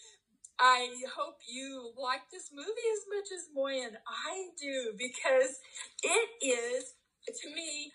I 0.60 0.88
hope 1.16 1.38
you 1.48 1.92
like 1.98 2.30
this 2.32 2.50
movie 2.54 2.90
as 2.94 3.04
much 3.10 3.30
as 3.34 3.50
Moy 3.54 3.84
and 3.84 3.98
I 4.08 4.50
do 4.60 4.94
because 4.98 5.60
it 6.04 6.30
is, 6.46 6.94
to 7.28 7.50
me, 7.54 7.92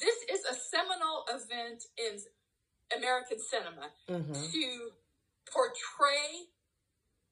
this 0.00 0.16
is 0.30 0.44
a 0.44 0.54
seminal 0.54 1.24
event 1.28 1.84
in 1.98 2.20
American 2.96 3.38
cinema 3.40 3.90
hmm 4.08 4.32
to 4.32 4.90
portray 5.52 6.50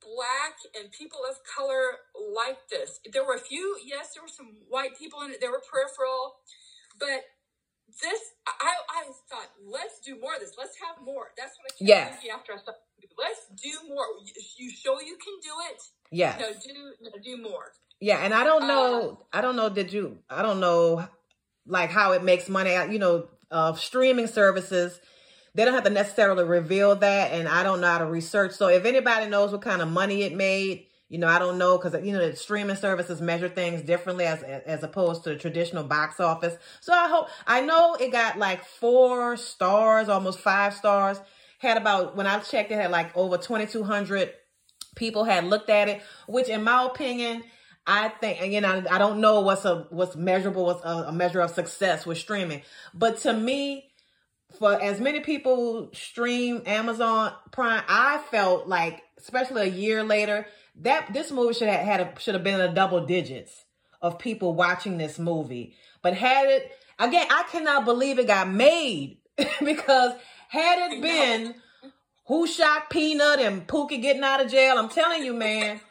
black 0.01 0.57
and 0.79 0.93
people 0.93 1.21
of 1.29 1.37
color 1.45 1.99
like 2.15 2.69
this. 2.71 3.01
There 3.13 3.25
were 3.25 3.35
a 3.35 3.41
few, 3.41 3.77
yes, 3.85 4.15
there 4.15 4.23
were 4.23 4.29
some 4.29 4.55
white 4.69 4.97
people 4.99 5.23
in 5.23 5.31
it, 5.31 5.41
they 5.41 5.49
were 5.49 5.63
peripheral, 5.65 6.37
but 6.99 7.25
this, 7.89 8.21
I, 8.47 8.73
I 8.89 9.05
thought, 9.31 9.51
let's 9.65 10.01
do 10.01 10.19
more 10.21 10.35
of 10.35 10.41
this. 10.41 10.53
Let's 10.59 10.77
have 10.79 11.05
more. 11.05 11.29
That's 11.37 11.53
what 11.59 11.67
I 11.67 11.71
kept 11.79 11.89
Yes. 11.89 12.11
thinking 12.15 12.31
after 12.31 12.53
I 12.53 12.57
saw. 12.57 12.73
Let's 13.19 13.47
do 13.63 13.89
more. 13.89 14.05
You, 14.57 14.71
show 14.71 15.01
you 15.01 15.17
can 15.17 15.35
do 15.43 15.51
it. 15.71 15.83
Yes. 16.11 16.41
No, 16.41 16.49
do 16.53 16.93
no, 17.01 17.11
do 17.23 17.43
more. 17.43 17.73
Yeah, 18.01 18.19
and 18.19 18.35
I 18.35 18.45
don't 18.45 18.65
Uh, 18.65 18.67
know. 18.67 19.27
I 19.33 19.41
don't 19.41 19.57
know. 19.57 19.69
Did 19.69 19.93
you? 19.93 20.19
I 20.29 20.43
don't 20.43 20.59
know, 20.61 21.07
like 21.67 21.91
how 21.91 22.13
it 22.13 22.25
makes 22.25 22.49
money. 22.49 22.73
You 22.93 22.99
know, 22.99 23.29
uh, 23.51 23.75
streaming 23.75 24.27
services. 24.27 25.01
They 25.55 25.65
don't 25.65 25.75
have 25.75 25.85
to 25.85 25.91
necessarily 25.91 26.43
reveal 26.43 26.97
that, 26.97 27.31
and 27.33 27.47
I 27.49 27.63
don't 27.63 27.81
know 27.81 27.87
how 27.87 27.99
to 27.99 28.07
research. 28.07 28.53
So 28.53 28.67
if 28.67 28.85
anybody 28.85 29.27
knows 29.27 29.53
what 29.53 29.63
kind 29.63 29.81
of 29.83 29.89
money 29.89 30.23
it 30.23 30.35
made, 30.35 30.87
you 31.15 31.21
know, 31.21 31.29
I 31.29 31.39
don't 31.39 31.59
know 31.59 31.79
because 31.79 32.05
you 32.05 32.13
know 32.13 32.29
the 32.29 32.35
streaming 32.35 32.75
services 32.75 33.21
measure 33.21 33.49
things 33.49 33.83
differently 33.83 34.25
as 34.25 34.43
as 34.43 34.83
opposed 34.83 35.23
to 35.23 35.31
the 35.31 35.37
traditional 35.37 35.85
box 35.85 36.19
office. 36.19 36.57
So 36.81 36.93
I 36.93 37.07
hope 37.07 37.29
I 37.47 37.61
know 37.61 37.95
it 37.95 38.11
got 38.11 38.37
like 38.37 38.65
four 38.65 39.37
stars, 39.37 40.09
almost 40.09 40.41
five 40.41 40.75
stars. 40.75 41.21
Had 41.61 41.77
about 41.77 42.17
when 42.17 42.27
I 42.27 42.41
checked, 42.41 42.73
it 42.73 42.75
had 42.75 42.91
like 42.91 43.17
over 43.17 43.37
twenty 43.37 43.67
two 43.67 43.85
hundred 43.85 44.33
people 44.97 45.23
had 45.23 45.45
looked 45.45 45.71
at 45.71 45.89
it, 45.89 46.03
which 46.27 46.49
in 46.49 46.65
my 46.65 46.85
opinion, 46.85 47.45
I 47.87 48.09
think, 48.09 48.53
you 48.53 48.61
know, 48.61 48.83
I 48.91 48.99
don't 48.99 49.21
know 49.21 49.41
what's 49.41 49.65
a 49.65 49.87
what's 49.91 50.17
measurable, 50.17 50.67
what's 50.67 50.85
a, 50.85 51.05
a 51.09 51.13
measure 51.13 51.43
of 51.43 51.53
success 51.53 52.05
with 52.05 52.19
streaming, 52.19 52.63
but 52.93 53.19
to 53.19 53.33
me, 53.33 53.93
for 54.59 54.81
as 54.81 55.01
many 55.01 55.21
people 55.21 55.91
stream 55.93 56.63
Amazon 56.67 57.33
Prime, 57.51 57.83
I 57.89 58.19
felt 58.31 58.67
like, 58.67 59.03
especially 59.19 59.63
a 59.63 59.71
year 59.71 60.03
later, 60.03 60.47
that 60.81 61.13
this 61.13 61.31
movie 61.31 61.55
should 61.55 61.69
have 61.69 61.85
had 61.85 62.01
a, 62.01 62.21
should 62.21 62.35
have 62.35 62.45
been 62.45 62.61
in 62.61 62.67
the 62.67 62.73
double 62.75 63.07
digits 63.07 63.65
of 64.03 64.19
people 64.19 64.55
watching 64.55 64.99
this 64.99 65.19
movie. 65.19 65.75
But 66.03 66.15
had 66.15 66.49
it 66.49 66.73
again, 66.99 67.27
I 67.31 67.45
cannot 67.51 67.85
believe 67.85 68.19
it 68.19 68.27
got 68.27 68.49
made 68.49 69.19
because 69.65 70.13
had 70.49 70.93
it 70.93 71.03
been 71.03 71.55
who 72.27 72.47
shot 72.47 72.91
Peanut 72.91 73.41
and 73.41 73.67
Pookie 73.67 74.01
getting 74.01 74.23
out 74.23 74.45
of 74.45 74.51
jail, 74.51 74.79
I'm 74.79 74.89
telling 74.89 75.25
you, 75.25 75.35
man. 75.35 75.81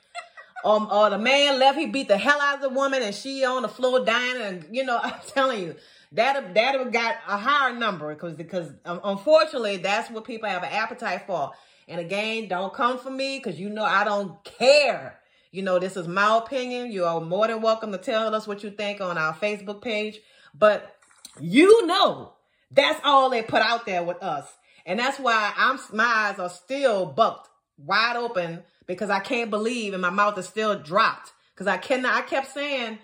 Um, 0.66 0.88
or 0.90 1.10
the 1.10 1.18
man 1.18 1.60
left, 1.60 1.78
he 1.78 1.88
beat 1.88 2.08
the 2.08 2.18
hell 2.18 2.40
out 2.40 2.56
of 2.56 2.62
the 2.62 2.70
woman, 2.70 3.02
and 3.02 3.14
she 3.14 3.44
on 3.44 3.64
the 3.64 3.68
floor 3.68 4.06
dying. 4.06 4.42
And 4.42 4.66
you 4.72 4.86
know, 4.86 4.98
I'm 5.04 5.20
telling 5.28 5.62
you, 5.62 5.76
that 6.14 6.54
that 6.54 6.92
got 6.92 7.16
a 7.28 7.38
higher 7.38 7.76
number 7.76 8.14
because 8.14 8.34
because 8.34 8.72
um, 8.86 9.02
unfortunately, 9.04 9.78
that's 9.78 10.10
what 10.12 10.26
people 10.26 10.48
have 10.48 10.64
an 10.64 10.72
appetite 10.72 11.24
for. 11.26 11.52
And 11.88 12.00
again, 12.00 12.48
don't 12.48 12.74
come 12.74 12.98
for 13.00 13.10
me 13.10 13.40
because 13.40 13.60
you 13.60 13.70
know 13.70 13.84
I 13.84 14.04
don't 14.04 14.44
care. 14.44 15.20
You 15.52 15.64
know, 15.64 15.80
this 15.80 15.98
is 15.98 16.08
my 16.08 16.38
opinion. 16.38 16.92
You 16.92 17.06
are 17.06 17.20
more 17.20 17.48
than 17.48 17.62
welcome 17.62 17.92
to 17.92 17.98
tell 17.98 18.34
us 18.34 18.48
what 18.48 18.64
you 18.64 18.72
think 18.72 19.02
on 19.02 19.18
our 19.18 19.34
Facebook 19.34 19.82
page. 19.82 20.20
But 20.54 20.96
you 21.40 21.86
know, 21.88 22.34
that's 22.72 23.00
all 23.04 23.30
they 23.30 23.42
put 23.42 23.62
out 23.62 23.86
there 23.86 24.04
with 24.04 24.22
us. 24.22 24.48
And 24.86 25.00
that's 25.00 25.20
why 25.20 25.54
I'm 25.56 25.80
my 25.94 26.06
eyes 26.06 26.40
are 26.40 26.50
still 26.50 27.08
bucked 27.08 27.50
wide 27.78 28.18
open 28.18 28.64
because 28.86 29.10
I 29.10 29.20
can't 29.20 29.50
believe 29.50 29.94
and 29.94 30.02
my 30.02 30.10
mouth 30.10 30.38
is 30.38 30.48
still 30.48 30.78
dropped. 30.78 31.32
Because 31.54 31.68
I 31.68 31.78
cannot 31.78 32.14
I 32.14 32.22
kept 32.22 32.52
saying 32.52 33.00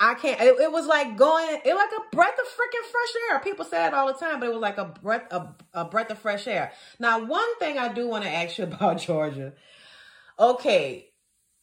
I 0.00 0.14
can't 0.14 0.40
it, 0.40 0.60
it 0.60 0.70
was 0.70 0.86
like 0.86 1.16
going 1.16 1.60
it 1.64 1.74
like 1.74 1.90
a 1.90 2.16
breath 2.16 2.38
of 2.38 2.46
freaking 2.46 2.90
fresh 2.90 3.22
air. 3.30 3.40
People 3.40 3.64
say 3.64 3.86
it 3.86 3.94
all 3.94 4.06
the 4.06 4.12
time, 4.18 4.38
but 4.38 4.48
it 4.48 4.52
was 4.52 4.60
like 4.60 4.78
a 4.78 4.84
breath 4.84 5.24
a, 5.32 5.54
a 5.74 5.84
breath 5.84 6.10
of 6.10 6.18
fresh 6.18 6.46
air. 6.46 6.72
Now, 7.00 7.24
one 7.24 7.58
thing 7.58 7.78
I 7.78 7.92
do 7.92 8.06
want 8.06 8.24
to 8.24 8.30
ask 8.30 8.58
you 8.58 8.64
about 8.72 9.00
Georgia. 9.00 9.54
Okay. 10.38 11.10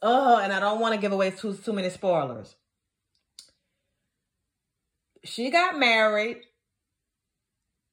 Oh, 0.01 0.37
and 0.37 0.51
I 0.51 0.59
don't 0.59 0.81
want 0.81 0.95
to 0.95 1.01
give 1.01 1.13
away 1.13 1.31
too 1.31 1.53
too 1.53 1.73
many 1.73 1.89
spoilers. 1.89 2.55
She 5.23 5.49
got 5.49 5.79
married. 5.79 6.41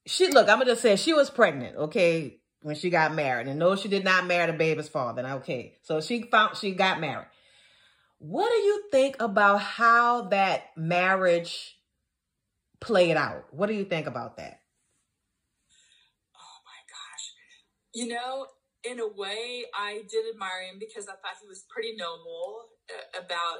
She 0.05 0.27
look, 0.27 0.49
I'm 0.49 0.59
gonna 0.59 0.71
just 0.71 0.81
say 0.81 0.97
she 0.97 1.13
was 1.13 1.29
pregnant, 1.29 1.77
okay, 1.77 2.39
when 2.61 2.75
she 2.75 2.89
got 2.89 3.15
married. 3.15 3.47
And 3.47 3.57
no, 3.57 3.77
she 3.77 3.87
did 3.87 4.03
not 4.03 4.27
marry 4.27 4.51
the 4.51 4.57
baby's 4.57 4.89
father. 4.89 5.25
Okay. 5.25 5.77
So 5.83 6.01
she 6.01 6.23
found 6.23 6.57
she 6.57 6.71
got 6.73 6.99
married. 6.99 7.27
What 8.23 8.49
do 8.49 8.55
you 8.55 8.83
think 8.89 9.17
about 9.19 9.57
how 9.57 10.29
that 10.29 10.69
marriage 10.77 11.77
played 12.79 13.17
out? 13.17 13.47
What 13.51 13.67
do 13.67 13.73
you 13.73 13.83
think 13.83 14.07
about 14.07 14.37
that? 14.37 14.61
Oh 16.33 16.59
my 16.63 16.79
gosh. 16.87 17.33
You 17.93 18.07
know, 18.07 18.47
in 18.85 19.01
a 19.01 19.07
way, 19.09 19.65
I 19.75 20.03
did 20.09 20.23
admire 20.33 20.61
him 20.71 20.79
because 20.79 21.09
I 21.09 21.11
thought 21.11 21.35
he 21.41 21.49
was 21.49 21.65
pretty 21.67 21.97
noble 21.97 22.69
uh, 22.89 23.25
about 23.25 23.57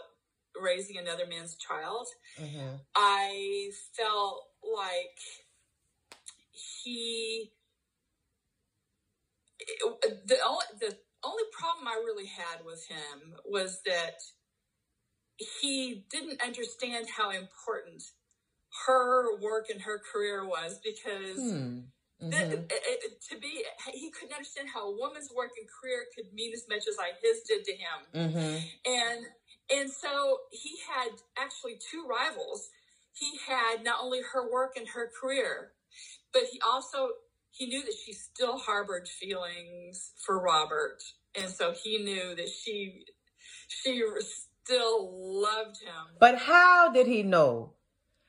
raising 0.55 0.97
another 0.97 1.25
man's 1.27 1.57
child. 1.57 2.07
Mm-hmm. 2.39 2.75
I 2.95 3.69
felt 3.97 4.43
like 4.63 5.19
he 6.51 7.51
the 10.25 10.37
only 10.47 10.65
the 10.79 10.97
only 11.21 11.43
problem 11.51 11.85
I 11.85 12.01
really 12.05 12.27
had 12.27 12.63
with 12.65 12.87
him 12.87 13.35
was 13.45 13.81
that 13.85 14.21
he 15.37 16.05
didn't 16.09 16.41
understand 16.41 17.07
how 17.09 17.29
important 17.31 18.03
her 18.85 19.37
work 19.39 19.69
and 19.69 19.81
her 19.81 19.99
career 19.99 20.45
was 20.45 20.79
because 20.83 21.37
Hmm. 21.39 21.81
th- 22.19 22.33
Mhm. 22.33 22.71
it- 22.71 23.03
it- 23.03 23.21
to 23.29 23.37
be 23.37 23.65
he 23.91 24.09
couldn't 24.11 24.33
understand 24.33 24.69
how 24.69 24.87
a 24.87 24.91
woman's 24.91 25.31
work 25.31 25.51
and 25.57 25.67
career 25.69 26.07
could 26.15 26.31
mean 26.33 26.53
as 26.53 26.67
much 26.67 26.87
as 26.87 26.97
like 26.97 27.19
his 27.19 27.43
did 27.43 27.63
to 27.65 27.75
him 27.75 28.07
Mhm. 28.13 28.71
and 28.85 29.33
and 29.69 29.91
so 29.91 30.47
he 30.51 30.77
had 30.77 31.21
actually 31.35 31.77
two 31.77 32.05
rivals 32.05 32.69
he 33.13 33.37
had 33.37 33.83
not 33.83 34.01
only 34.01 34.21
her 34.21 34.49
work 34.49 34.75
and 34.77 34.87
her 34.89 35.07
career 35.09 35.75
but 36.31 36.45
he 36.45 36.59
also 36.61 37.17
he 37.51 37.67
knew 37.67 37.83
that 37.83 37.93
she 37.93 38.13
still 38.13 38.57
harbored 38.57 39.07
feelings 39.07 40.13
for 40.17 40.39
robert 40.39 41.03
and 41.35 41.53
so 41.53 41.71
he 41.71 41.97
knew 42.03 42.33
that 42.35 42.49
she 42.49 43.05
she 43.67 44.01
still 44.63 45.41
loved 45.41 45.81
him 45.81 46.15
But 46.19 46.37
how 46.39 46.91
did 46.91 47.07
he 47.07 47.23
know? 47.23 47.73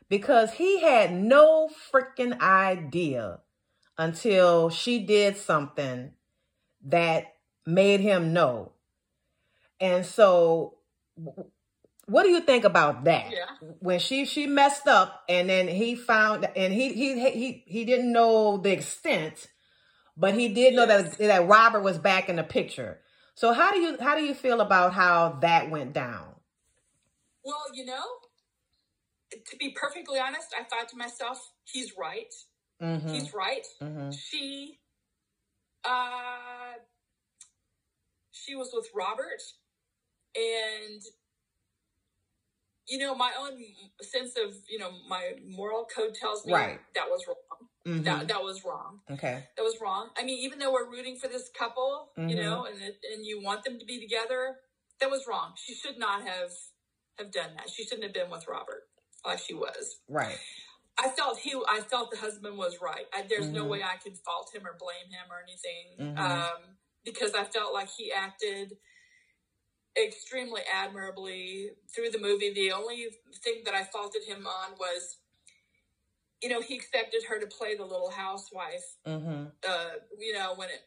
Because 0.08 0.54
he 0.54 0.80
had 0.80 1.12
no 1.14 1.70
freaking 1.92 2.38
idea 2.40 3.40
until 3.98 4.70
she 4.70 5.00
did 5.00 5.36
something 5.36 6.12
that 6.86 7.34
made 7.66 8.00
him 8.00 8.32
know. 8.32 8.72
And 9.80 10.06
so 10.06 10.78
what 12.06 12.24
do 12.24 12.30
you 12.30 12.40
think 12.40 12.64
about 12.64 13.04
that? 13.04 13.30
yeah 13.32 13.46
When 13.80 13.98
she 13.98 14.24
she 14.26 14.46
messed 14.46 14.86
up 14.88 15.24
and 15.28 15.48
then 15.48 15.68
he 15.68 15.94
found 15.96 16.48
and 16.56 16.72
he 16.72 16.92
he 16.92 17.30
he 17.30 17.64
he 17.66 17.84
didn't 17.84 18.12
know 18.12 18.58
the 18.58 18.72
extent, 18.72 19.48
but 20.16 20.34
he 20.34 20.48
did 20.48 20.74
know 20.74 20.86
that 20.86 21.18
that 21.18 21.48
Robert 21.48 21.82
was 21.82 21.98
back 21.98 22.28
in 22.28 22.36
the 22.36 22.44
picture. 22.44 23.00
So 23.36 23.52
how 23.52 23.72
do 23.72 23.78
you 23.80 23.96
how 24.00 24.14
do 24.16 24.22
you 24.22 24.34
feel 24.34 24.60
about 24.60 24.92
how 24.92 25.38
that 25.40 25.70
went 25.70 25.92
down? 25.92 26.34
well 27.44 27.64
you 27.74 27.84
know 27.84 28.02
to 29.30 29.56
be 29.58 29.70
perfectly 29.78 30.18
honest 30.18 30.48
i 30.58 30.64
thought 30.64 30.88
to 30.88 30.96
myself 30.96 31.38
he's 31.64 31.92
right 31.98 32.32
Mhm. 32.80 33.10
he's 33.10 33.34
right 33.34 33.66
Mhm. 33.82 34.12
she 34.14 34.80
uh 35.84 36.74
she 38.30 38.54
was 38.54 38.70
with 38.72 38.88
robert 38.94 39.42
and 40.34 41.02
you 42.86 42.98
know 42.98 43.14
my 43.14 43.32
own 43.38 43.62
sense 44.00 44.36
of 44.38 44.54
you 44.68 44.78
know 44.78 44.90
my 45.08 45.32
moral 45.46 45.84
code 45.84 46.14
tells 46.14 46.46
me 46.46 46.52
Right. 46.54 46.80
that 46.94 47.08
was 47.10 47.26
wrong 47.26 47.36
Mhm. 47.86 48.04
that 48.04 48.28
that 48.28 48.42
was 48.42 48.64
wrong 48.64 49.02
Okay. 49.10 49.46
that 49.56 49.62
was 49.62 49.78
wrong 49.80 50.10
i 50.16 50.24
mean 50.24 50.38
even 50.38 50.58
though 50.58 50.72
we're 50.72 50.88
rooting 50.90 51.16
for 51.18 51.28
this 51.28 51.50
couple 51.50 52.12
you 52.16 52.34
Mhm. 52.36 52.42
know 52.42 52.64
and 52.64 52.80
and 53.12 53.26
you 53.26 53.40
want 53.42 53.62
them 53.64 53.78
to 53.78 53.84
be 53.84 54.00
together 54.00 54.60
that 55.00 55.10
was 55.10 55.26
wrong 55.26 55.52
she 55.56 55.74
should 55.74 55.98
not 55.98 56.22
have 56.26 56.50
have 57.18 57.30
done 57.30 57.54
that 57.56 57.68
she 57.68 57.84
shouldn't 57.84 58.04
have 58.04 58.14
been 58.14 58.30
with 58.30 58.48
robert 58.48 58.88
like 59.24 59.38
she 59.38 59.54
was 59.54 60.00
Right. 60.08 60.38
I 60.96 61.08
felt 61.08 61.38
he, 61.40 61.52
I 61.68 61.80
felt 61.80 62.12
the 62.12 62.18
husband 62.18 62.56
was 62.56 62.80
right. 62.80 63.06
I, 63.12 63.22
there's 63.22 63.50
no 63.50 63.64
Mhm. 63.64 63.68
way 63.68 63.82
I 63.82 63.96
could 63.96 64.16
fault 64.18 64.54
him 64.54 64.64
or 64.64 64.74
blame 64.78 65.10
him 65.10 65.26
or 65.28 65.40
anything, 65.42 65.96
Mhm. 65.98 66.16
um, 66.16 66.78
because 67.02 67.34
I 67.34 67.42
felt 67.42 67.74
like 67.74 67.88
he 67.90 68.12
acted 68.12 68.78
extremely 69.96 70.62
admirably 70.72 71.70
through 71.92 72.10
the 72.10 72.18
movie. 72.18 72.52
The 72.52 72.70
only 72.70 73.10
thing 73.42 73.64
that 73.64 73.74
I 73.74 73.82
faulted 73.82 74.22
him 74.22 74.46
on 74.46 74.76
was, 74.78 75.18
you 76.42 76.48
know, 76.48 76.60
he 76.60 76.74
expected 76.74 77.22
her 77.28 77.38
to 77.38 77.46
play 77.46 77.76
the 77.76 77.84
little 77.84 78.10
housewife, 78.10 78.96
Mm-hmm. 79.06 79.44
uh, 79.68 79.90
you 80.18 80.32
know, 80.32 80.54
when 80.56 80.68
it, 80.68 80.82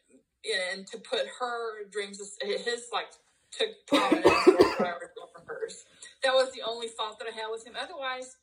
and 0.72 0.86
to 0.88 0.98
put 0.98 1.26
her 1.40 1.84
dreams, 1.90 2.18
his 2.42 2.86
like 2.92 3.08
took 3.50 3.68
prominence 3.86 4.46
over 4.48 5.44
hers. 5.46 5.84
That 6.22 6.32
was 6.34 6.52
the 6.52 6.62
only 6.62 6.88
fault 6.88 7.18
that 7.18 7.26
I 7.28 7.32
had 7.34 7.48
with 7.50 7.66
him. 7.66 7.74
Otherwise, 7.80 8.36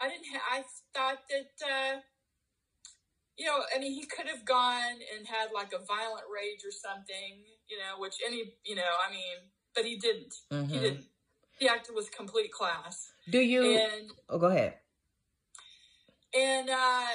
I 0.00 0.08
didn't. 0.08 0.26
Ha- 0.32 0.58
I 0.58 0.64
thought 0.94 1.18
that, 1.30 1.68
uh, 1.68 2.00
you 3.36 3.46
know, 3.46 3.60
I 3.74 3.78
mean, 3.78 3.92
he 3.92 4.06
could 4.06 4.26
have 4.28 4.44
gone 4.44 4.98
and 5.16 5.26
had 5.26 5.48
like 5.54 5.72
a 5.72 5.84
violent 5.84 6.24
rage 6.32 6.64
or 6.64 6.70
something, 6.72 7.42
you 7.68 7.78
know, 7.78 7.98
which 8.00 8.14
any, 8.26 8.54
you 8.64 8.74
know, 8.76 8.82
I 9.06 9.10
mean, 9.10 9.36
but 9.74 9.84
he 9.84 9.96
didn't. 9.96 10.34
He 10.50 10.56
Mm-hmm. 10.56 10.80
didn't. 10.80 11.04
He 11.58 11.68
acted 11.68 11.94
with 11.94 12.10
complete 12.10 12.50
class. 12.52 13.12
Do 13.30 13.38
you? 13.40 13.62
And 13.76 14.10
Oh, 14.28 14.38
go 14.38 14.46
ahead. 14.46 14.78
And 16.34 16.70
uh, 16.70 17.06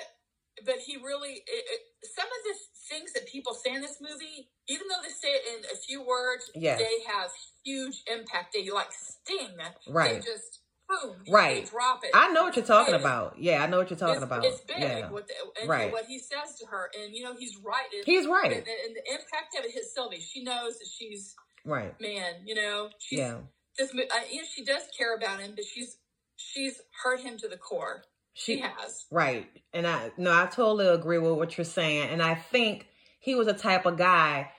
but 0.65 0.75
he 0.85 0.97
really 0.97 1.33
it, 1.33 1.43
it, 1.47 1.81
some 2.15 2.25
of 2.25 2.43
the 2.45 2.55
things 2.89 3.13
that 3.13 3.27
people 3.27 3.53
say 3.53 3.73
in 3.73 3.81
this 3.81 3.97
movie, 4.01 4.49
even 4.67 4.87
though 4.87 5.01
they 5.03 5.09
say 5.09 5.29
it 5.29 5.43
in 5.59 5.65
a 5.65 5.77
few 5.77 6.05
words, 6.05 6.49
Yes. 6.55 6.79
they 6.79 7.11
have 7.11 7.31
huge 7.63 8.03
impact. 8.11 8.53
They 8.53 8.69
like 8.69 8.91
sting. 8.91 9.57
Right. 9.87 10.15
They 10.15 10.19
just 10.19 10.59
boom. 10.87 11.17
Right. 11.29 11.69
Drop 11.69 12.03
it. 12.03 12.11
I 12.13 12.31
know 12.31 12.43
what 12.43 12.55
you're 12.55 12.65
talking 12.65 12.93
Big. 12.93 13.01
about. 13.01 13.37
Yeah, 13.37 13.61
I 13.61 13.67
know 13.67 13.77
what 13.77 13.89
you're 13.89 13.99
talking 13.99 14.15
it's, 14.15 14.23
about. 14.23 14.45
It's 14.45 14.61
big. 14.61 14.79
Yeah. 14.79 15.09
What 15.09 15.27
the, 15.27 15.67
Right. 15.67 15.91
what 15.91 16.05
he 16.05 16.17
says 16.17 16.57
to 16.59 16.65
her, 16.67 16.89
and 16.97 17.13
you 17.13 17.23
know 17.23 17.35
he's 17.37 17.57
right. 17.57 17.87
And, 17.93 18.05
He's 18.05 18.25
right. 18.25 18.45
And, 18.51 18.65
and 18.65 18.95
the 18.95 19.11
impact 19.11 19.55
of 19.59 19.65
it 19.65 19.71
hits 19.71 19.93
Sylvie. 19.93 20.21
She 20.21 20.43
knows 20.43 20.79
that 20.79 20.87
she's 20.87 21.35
Right. 21.65 21.93
man. 21.99 22.35
You 22.45 22.55
know 22.55 22.89
she's 22.99 23.19
Yeah. 23.19 23.39
this. 23.77 23.91
Uh, 23.91 23.95
you 24.31 24.41
know 24.41 24.47
she 24.55 24.63
does 24.63 24.83
care 24.97 25.13
about 25.15 25.41
him, 25.41 25.53
but 25.55 25.65
she's 25.65 25.97
she's 26.37 26.81
hurt 27.03 27.19
him 27.19 27.37
to 27.39 27.47
the 27.49 27.57
core. 27.57 28.03
She 28.37 28.57
She 28.57 28.59
has. 28.59 29.05
Right. 29.09 29.47
And 29.73 29.87
I 29.87 30.11
no, 30.15 30.31
I 30.31 30.45
totally 30.45 30.87
agree 30.87 31.17
with 31.17 31.33
what 31.33 31.57
you're 31.57 31.65
saying. 31.65 32.09
And 32.09 32.21
I 32.21 32.35
think 32.35 32.87
he 33.19 33.33
was 33.33 33.47
a 33.47 33.53
type 33.53 33.85
of 33.85 33.97
guy, 33.97 34.51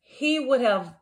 he 0.00 0.40
would 0.40 0.62
have 0.62 0.94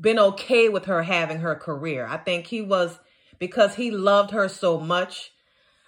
been 0.00 0.18
okay 0.18 0.68
with 0.68 0.84
her 0.86 1.02
having 1.02 1.38
her 1.38 1.56
career. 1.56 2.06
I 2.06 2.16
think 2.16 2.46
he 2.46 2.62
was 2.62 2.98
because 3.38 3.74
he 3.74 3.90
loved 3.90 4.30
her 4.30 4.48
so 4.48 4.78
much. 4.78 5.32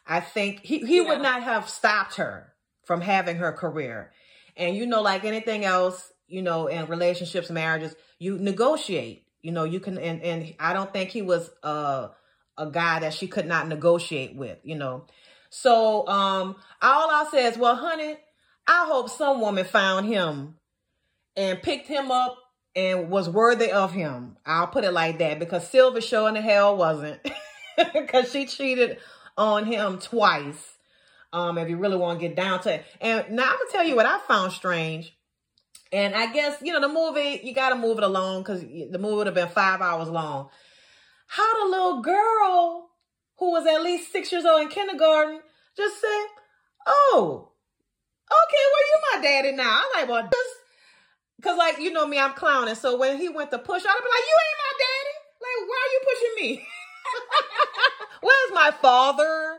I 0.07 0.21
think 0.21 0.61
he, 0.64 0.81
he 0.81 1.01
would 1.01 1.23
not 1.23 1.42
have 1.42 1.69
stopped 1.69 2.16
her 2.16 2.53
from 2.85 3.01
having 3.01 3.37
her 3.37 3.53
career. 3.53 4.12
And 4.57 4.77
you 4.77 4.87
know, 4.87 5.03
like 5.03 5.25
anything 5.25 5.64
else, 5.64 6.12
you 6.27 6.42
know, 6.42 6.66
in 6.66 6.87
relationships, 6.87 7.51
marriages, 7.51 7.95
you 8.19 8.38
negotiate. 8.38 9.25
You 9.40 9.53
know, 9.53 9.64
you 9.64 9.79
can 9.79 9.99
and, 9.99 10.21
and 10.23 10.55
I 10.59 10.73
don't 10.73 10.92
think 10.92 11.11
he 11.11 11.23
was 11.23 11.49
uh 11.62 12.09
a 12.59 12.71
guy 12.71 13.01
that 13.01 13.14
she 13.14 13.27
could 13.27 13.47
not 13.47 13.69
negotiate 13.69 14.35
with, 14.37 14.59
you 14.62 14.77
know. 14.77 15.07
So 15.51 16.07
um 16.09 16.57
all 16.83 17.11
I'll 17.11 17.31
say 17.31 17.47
is, 17.47 17.57
well, 17.59 17.77
honey, 17.77 18.16
I 18.66 18.87
hope 18.87 19.11
some 19.11 19.40
woman 19.40 19.64
found 19.64 20.07
him 20.07 20.57
and 21.37 21.62
picked 21.62 21.87
him 21.87 22.11
up 22.11 22.38
and 22.75 23.11
was 23.11 23.29
worthy 23.29 23.71
of 23.71 23.92
him. 23.92 24.37
I'll 24.45 24.66
put 24.66 24.85
it 24.85 24.92
like 24.92 25.19
that 25.19 25.38
because 25.38 25.69
Silver 25.69 26.01
show 26.01 26.27
in 26.27 26.35
the 26.35 26.42
hell 26.42 26.77
wasn't. 26.77 27.21
Because 27.92 28.33
she 28.33 28.47
cheated 28.47 28.97
on 29.37 29.66
him 29.66 29.99
twice. 29.99 30.77
Um, 31.31 31.59
if 31.59 31.69
you 31.69 31.77
really 31.77 31.99
want 31.99 32.19
to 32.19 32.27
get 32.27 32.35
down 32.35 32.62
to 32.62 32.73
it. 32.73 32.87
And 33.03 33.33
now 33.33 33.42
I'm 33.42 33.51
gonna 33.51 33.71
tell 33.71 33.85
you 33.85 33.95
what 33.95 34.07
I 34.07 34.19
found 34.21 34.53
strange. 34.53 35.14
And 35.92 36.14
I 36.14 36.33
guess, 36.33 36.57
you 36.62 36.73
know, 36.73 36.81
the 36.81 36.88
movie, 36.88 37.40
you 37.45 37.53
gotta 37.53 37.77
move 37.77 37.99
it 37.99 38.05
along 38.05 38.42
because 38.42 38.62
the 38.62 38.99
movie 38.99 39.16
would 39.16 39.27
have 39.27 39.35
been 39.35 39.49
five 39.49 39.83
hours 39.83 40.09
long. 40.09 40.49
How 41.27 41.65
the 41.65 41.71
little 41.71 42.03
girl 42.03 42.91
who 43.39 43.51
was 43.51 43.67
at 43.67 43.83
least 43.83 44.12
six 44.12 44.33
years 44.33 44.45
old 44.45 44.62
in 44.62 44.69
kindergarten 44.69 45.41
just 45.77 46.01
said, 46.01 46.27
Oh, 46.87 47.51
okay, 48.31 48.65
well, 48.73 48.87
you 48.89 48.97
my 49.12 49.23
daddy 49.23 49.53
now. 49.57 49.83
I'm 49.83 50.01
like, 50.01 50.09
well, 50.11 50.29
this, 50.31 50.49
cause 51.43 51.59
like, 51.59 51.79
you 51.79 51.93
know 51.93 52.07
me, 52.07 52.19
I'm 52.19 52.33
clowning. 52.35 52.75
So 52.75 52.97
when 52.97 53.19
he 53.19 53.29
went 53.29 53.51
to 53.51 53.59
push, 53.59 53.83
I'd 53.83 54.03
be 54.03 54.11
like, 54.11 54.27
you 54.29 54.37
ain't 54.47 54.62
my 54.65 54.75
daddy. 54.79 55.15
Like, 55.43 55.69
why 55.69 55.87
are 55.87 55.93
you 55.93 56.01
pushing 56.05 56.35
me? 56.59 56.67
Where's 58.23 58.53
my 58.55 58.71
father? 58.81 59.59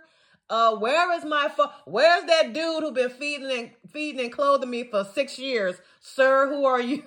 Uh, 0.50 0.76
where 0.78 1.12
is 1.14 1.26
my 1.26 1.50
fa- 1.50 1.74
Where's 1.86 2.24
that 2.26 2.54
dude 2.54 2.84
who 2.84 2.92
been 2.92 3.10
feeding 3.10 3.52
and 3.52 3.72
feeding 3.92 4.22
and 4.22 4.32
clothing 4.32 4.70
me 4.70 4.86
for 4.86 5.04
six 5.04 5.38
years, 5.38 5.76
sir? 6.00 6.48
Who 6.48 6.66
are 6.66 6.80
you? 6.80 7.04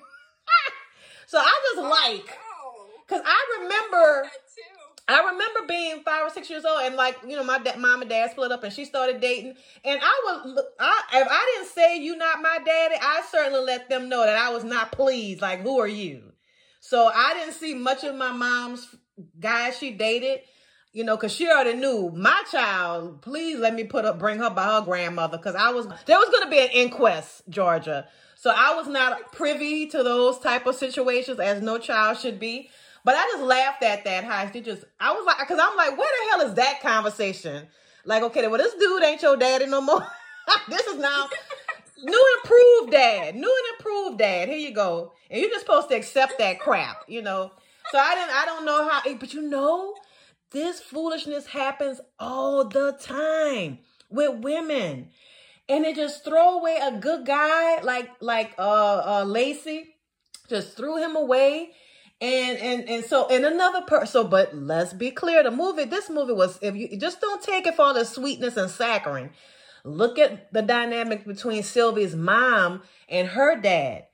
so 1.27 1.39
I 1.39 1.61
just 1.75 1.89
like, 1.89 2.39
Oh, 2.63 2.87
cause 3.09 3.23
I 3.25 3.59
remember. 3.63 4.31
I 5.15 5.31
remember 5.33 5.61
being 5.67 6.03
five 6.03 6.27
or 6.27 6.31
six 6.31 6.51
years 6.51 6.65
old, 6.65 6.83
and 6.83 6.97
like 6.97 7.17
you 7.27 7.37
know, 7.37 7.45
my 7.45 7.59
da- 7.59 7.77
mom 7.77 8.03
and 8.03 8.11
dad 8.11 8.31
split 8.31 8.53
up, 8.53 8.65
and 8.65 8.73
she 8.73 8.85
started 8.85 9.21
dating. 9.21 9.55
And 9.85 10.01
I 10.03 10.23
was, 10.25 10.65
I 10.79 11.03
if 11.15 11.29
I 11.31 11.55
didn't 11.55 11.73
say 11.73 11.99
you 11.99 12.17
not 12.17 12.43
my 12.43 12.59
daddy, 12.65 12.97
I 13.01 13.23
certainly 13.31 13.61
let 13.61 13.89
them 13.89 14.09
know 14.09 14.25
that 14.25 14.37
I 14.37 14.51
was 14.51 14.65
not 14.65 14.93
pleased. 14.93 15.41
Like, 15.41 15.63
who 15.63 15.81
are 15.81 15.89
you? 15.89 16.33
So 16.81 17.07
I 17.07 17.35
didn't 17.35 17.55
see 17.55 17.75
much 17.75 18.05
of 18.05 18.15
my 18.15 18.33
mom's 18.33 18.95
guys 19.39 19.79
she 19.79 19.91
dated, 19.91 20.41
you 20.93 21.05
know, 21.05 21.17
because 21.17 21.33
she 21.33 21.49
already 21.49 21.75
knew 21.79 22.11
my 22.15 22.43
child. 22.51 23.23
Please 23.23 23.59
let 23.59 23.75
me 23.75 23.85
put 23.85 24.05
up, 24.05 24.19
bring 24.19 24.39
her 24.39 24.51
by 24.51 24.65
her 24.65 24.83
grandmother, 24.83 25.37
because 25.39 25.55
I 25.55 25.71
was 25.71 25.87
there 26.07 26.19
was 26.19 26.29
going 26.31 26.45
to 26.45 26.51
be 26.51 26.61
an 26.61 26.71
inquest, 26.73 27.43
Georgia. 27.49 28.07
So 28.37 28.51
I 28.55 28.75
was 28.75 28.89
not 28.89 29.33
privy 29.33 29.87
to 29.89 30.03
those 30.03 30.39
type 30.39 30.67
of 30.67 30.75
situations, 30.75 31.39
as 31.39 31.61
no 31.61 31.79
child 31.79 32.19
should 32.19 32.41
be. 32.41 32.71
But 33.05 33.15
I 33.17 33.27
just 33.33 33.45
laughed 33.45 33.83
at 33.83 34.05
that. 34.05 34.25
How 34.25 34.51
she 34.51 34.61
just, 34.61 34.85
I 34.99 35.13
was 35.13 35.25
like, 35.27 35.39
because 35.39 35.59
I'm 35.61 35.77
like, 35.77 35.97
where 35.97 36.09
the 36.09 36.31
hell 36.31 36.49
is 36.49 36.55
that 36.55 36.81
conversation? 36.83 37.67
Like, 38.05 38.23
okay, 38.25 38.47
well, 38.49 38.59
this 38.59 38.75
dude 38.75 39.03
ain't 39.03 39.23
your 39.23 39.37
daddy 39.37 39.67
no 39.67 39.81
more. 39.81 40.07
this 40.69 40.87
is 40.87 40.99
now 40.99 41.29
new 42.03 42.25
improved 42.43 42.93
dad, 42.93 43.35
new 43.35 43.41
and 43.41 43.79
improved 43.79 44.19
dad. 44.19 44.49
Here 44.49 44.59
you 44.59 44.73
go, 44.75 45.13
and 45.31 45.41
you're 45.41 45.51
just 45.51 45.67
supposed 45.67 45.89
to 45.91 45.97
accept 45.97 46.39
that 46.39 46.61
crap, 46.61 47.05
you 47.09 47.23
know. 47.23 47.53
So 47.91 47.99
I 47.99 48.15
didn't, 48.15 48.31
I 48.31 48.45
don't 48.45 48.65
know 48.65 48.89
how, 48.89 49.03
but 49.15 49.35
you 49.35 49.43
know, 49.43 49.95
this 50.51 50.81
foolishness 50.81 51.47
happens 51.47 52.01
all 52.19 52.65
the 52.65 52.93
time 53.01 53.79
with 54.09 54.43
women, 54.43 55.11
and 55.69 55.85
they 55.85 55.93
just 55.93 56.25
throw 56.25 56.59
away 56.59 56.79
a 56.83 56.93
good 56.93 57.27
guy 57.27 57.81
like 57.83 58.11
like 58.21 58.55
uh 58.59 59.21
uh 59.21 59.25
Lacey, 59.27 59.97
just 60.49 60.77
threw 60.77 60.97
him 60.97 61.17
away. 61.17 61.71
And 62.21 62.59
and 62.59 62.89
and 62.89 63.05
so 63.05 63.29
and 63.29 63.47
another 63.47 63.83
person. 63.83 64.07
So, 64.09 64.25
but 64.25 64.55
let's 64.55 64.93
be 64.93 65.11
clear: 65.11 65.43
the 65.43 65.51
movie, 65.51 65.85
this 65.85 66.11
movie 66.11 66.35
was. 66.35 66.59
If 66.63 66.77
you 66.77 66.97
just 66.99 67.21
don't 67.21 67.43
take 67.43 67.67
it 67.67 67.77
for 67.77 67.83
all 67.83 67.95
the 67.95 68.05
sweetness 68.05 68.57
and 68.57 68.71
saccharine 68.71 69.31
Look 69.85 70.19
at 70.19 70.53
the 70.53 70.63
dynamic 70.63 71.27
between 71.27 71.63
Sylvie's 71.63 72.15
mom 72.15 72.83
and 73.09 73.29
her 73.29 73.59
dad. 73.61 74.05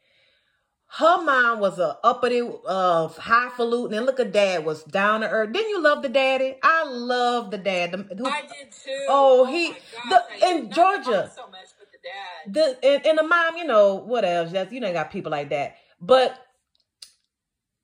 Her 0.89 1.21
mom 1.23 1.59
was 1.59 1.79
a 1.81 1.99
uppity, 2.05 2.41
uh, 2.67 3.09
highfalutin, 3.09 3.97
and 3.97 4.07
look 4.07 4.21
at 4.21 4.33
dad 4.33 4.65
was 4.65 4.85
down 4.85 5.23
to 5.23 5.29
earth. 5.29 5.53
Didn't 5.53 5.71
you 5.71 5.83
love 5.83 6.03
the 6.03 6.09
daddy? 6.09 6.57
I 6.63 6.85
love 6.85 7.51
the 7.51 7.59
dad. 7.59 7.93
The- 7.93 8.15
who- 8.17 8.27
I 8.27 8.43
did 8.43 8.71
too. 8.73 9.07
Oh, 9.09 9.45
he- 9.45 9.73
the- 9.73 9.81
gosh, 10.11 10.43
I 10.43 10.51
in 10.51 10.69
the 10.69 10.75
Georgia. 10.75 11.33
so 11.35 11.49
much, 11.49 11.67
the 11.93 11.99
dad. 12.03 12.55
the 12.55 12.87
and, 12.87 13.07
and 13.07 13.19
the 13.19 13.25
mom, 13.25 13.57
you 13.57 13.65
know, 13.65 13.97
what 13.97 14.25
else? 14.25 14.53
That's 14.53 14.73
you 14.73 14.81
know, 14.81 14.93
got 14.93 15.11
people 15.11 15.33
like 15.33 15.51
that. 15.51 15.77
But 16.01 16.46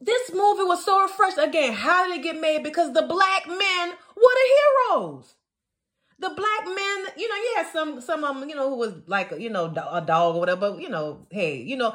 this 0.05 0.31
movie 0.33 0.65
was 0.65 0.85
so 0.85 1.01
refreshing. 1.03 1.45
Again, 1.45 1.73
how 1.73 2.07
did 2.07 2.19
it 2.19 2.23
get 2.23 2.41
made? 2.41 2.63
Because 2.63 2.93
the 2.93 3.03
black 3.03 3.47
men 3.47 3.91
were 3.91 4.35
the 4.35 4.49
heroes. 4.91 5.35
The 6.19 6.31
black 6.31 6.67
men, 6.67 7.07
you 7.17 7.29
know, 7.29 7.35
you 7.35 7.53
had 7.57 7.67
some 7.73 8.01
some 8.01 8.25
of 8.25 8.39
them, 8.39 8.49
you 8.49 8.55
know, 8.55 8.71
who 8.71 8.77
was 8.77 8.95
like, 9.07 9.33
you 9.39 9.51
know, 9.51 9.67
a 9.67 10.01
dog 10.01 10.37
or 10.37 10.41
whatever. 10.41 10.73
But 10.73 10.81
you 10.81 10.89
know, 10.89 11.27
hey, 11.31 11.57
you 11.57 11.77
know. 11.77 11.95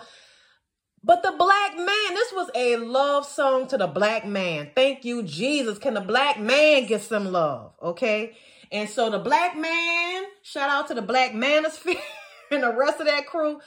But 1.03 1.23
the 1.23 1.31
black 1.31 1.77
man, 1.77 2.13
this 2.13 2.33
was 2.33 2.49
a 2.55 2.75
love 2.77 3.25
song 3.25 3.67
to 3.67 3.77
the 3.77 3.87
black 3.87 4.25
man. 4.25 4.71
Thank 4.75 5.05
you, 5.05 5.23
Jesus. 5.23 5.77
Can 5.77 5.93
the 5.93 6.01
black 6.01 6.39
man 6.39 6.85
get 6.85 7.01
some 7.01 7.31
love? 7.31 7.73
Okay. 7.81 8.35
And 8.71 8.89
so 8.89 9.09
the 9.09 9.19
black 9.19 9.55
man, 9.55 10.23
shout 10.41 10.69
out 10.69 10.87
to 10.87 10.93
the 10.93 11.01
black 11.01 11.31
manosphere 11.31 12.01
and 12.51 12.63
the 12.63 12.75
rest 12.75 12.99
of 12.99 13.05
that 13.07 13.27
crew. 13.27 13.59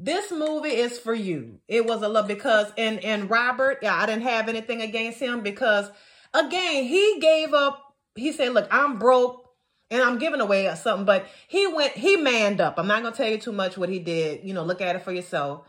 This 0.00 0.30
movie 0.30 0.68
is 0.68 0.96
for 0.96 1.12
you. 1.12 1.58
It 1.66 1.84
was 1.84 2.02
a 2.02 2.08
love 2.08 2.28
because 2.28 2.72
and 2.78 3.02
and 3.04 3.28
Robert, 3.28 3.78
yeah, 3.82 3.96
I 3.96 4.06
didn't 4.06 4.22
have 4.22 4.48
anything 4.48 4.80
against 4.80 5.18
him 5.18 5.40
because 5.40 5.90
again, 6.32 6.84
he 6.84 7.18
gave 7.20 7.52
up. 7.52 7.96
He 8.14 8.30
said, 8.30 8.54
"Look, 8.54 8.68
I'm 8.70 9.00
broke 9.00 9.44
and 9.90 10.00
I'm 10.00 10.18
giving 10.18 10.40
away 10.40 10.72
something," 10.76 11.04
but 11.04 11.26
he 11.48 11.66
went, 11.66 11.94
he 11.94 12.16
manned 12.16 12.60
up. 12.60 12.78
I'm 12.78 12.86
not 12.86 13.02
gonna 13.02 13.16
tell 13.16 13.28
you 13.28 13.38
too 13.38 13.50
much 13.50 13.76
what 13.76 13.88
he 13.88 13.98
did. 13.98 14.44
You 14.44 14.54
know, 14.54 14.62
look 14.62 14.80
at 14.80 14.94
it 14.94 15.02
for 15.02 15.10
yourself. 15.10 15.66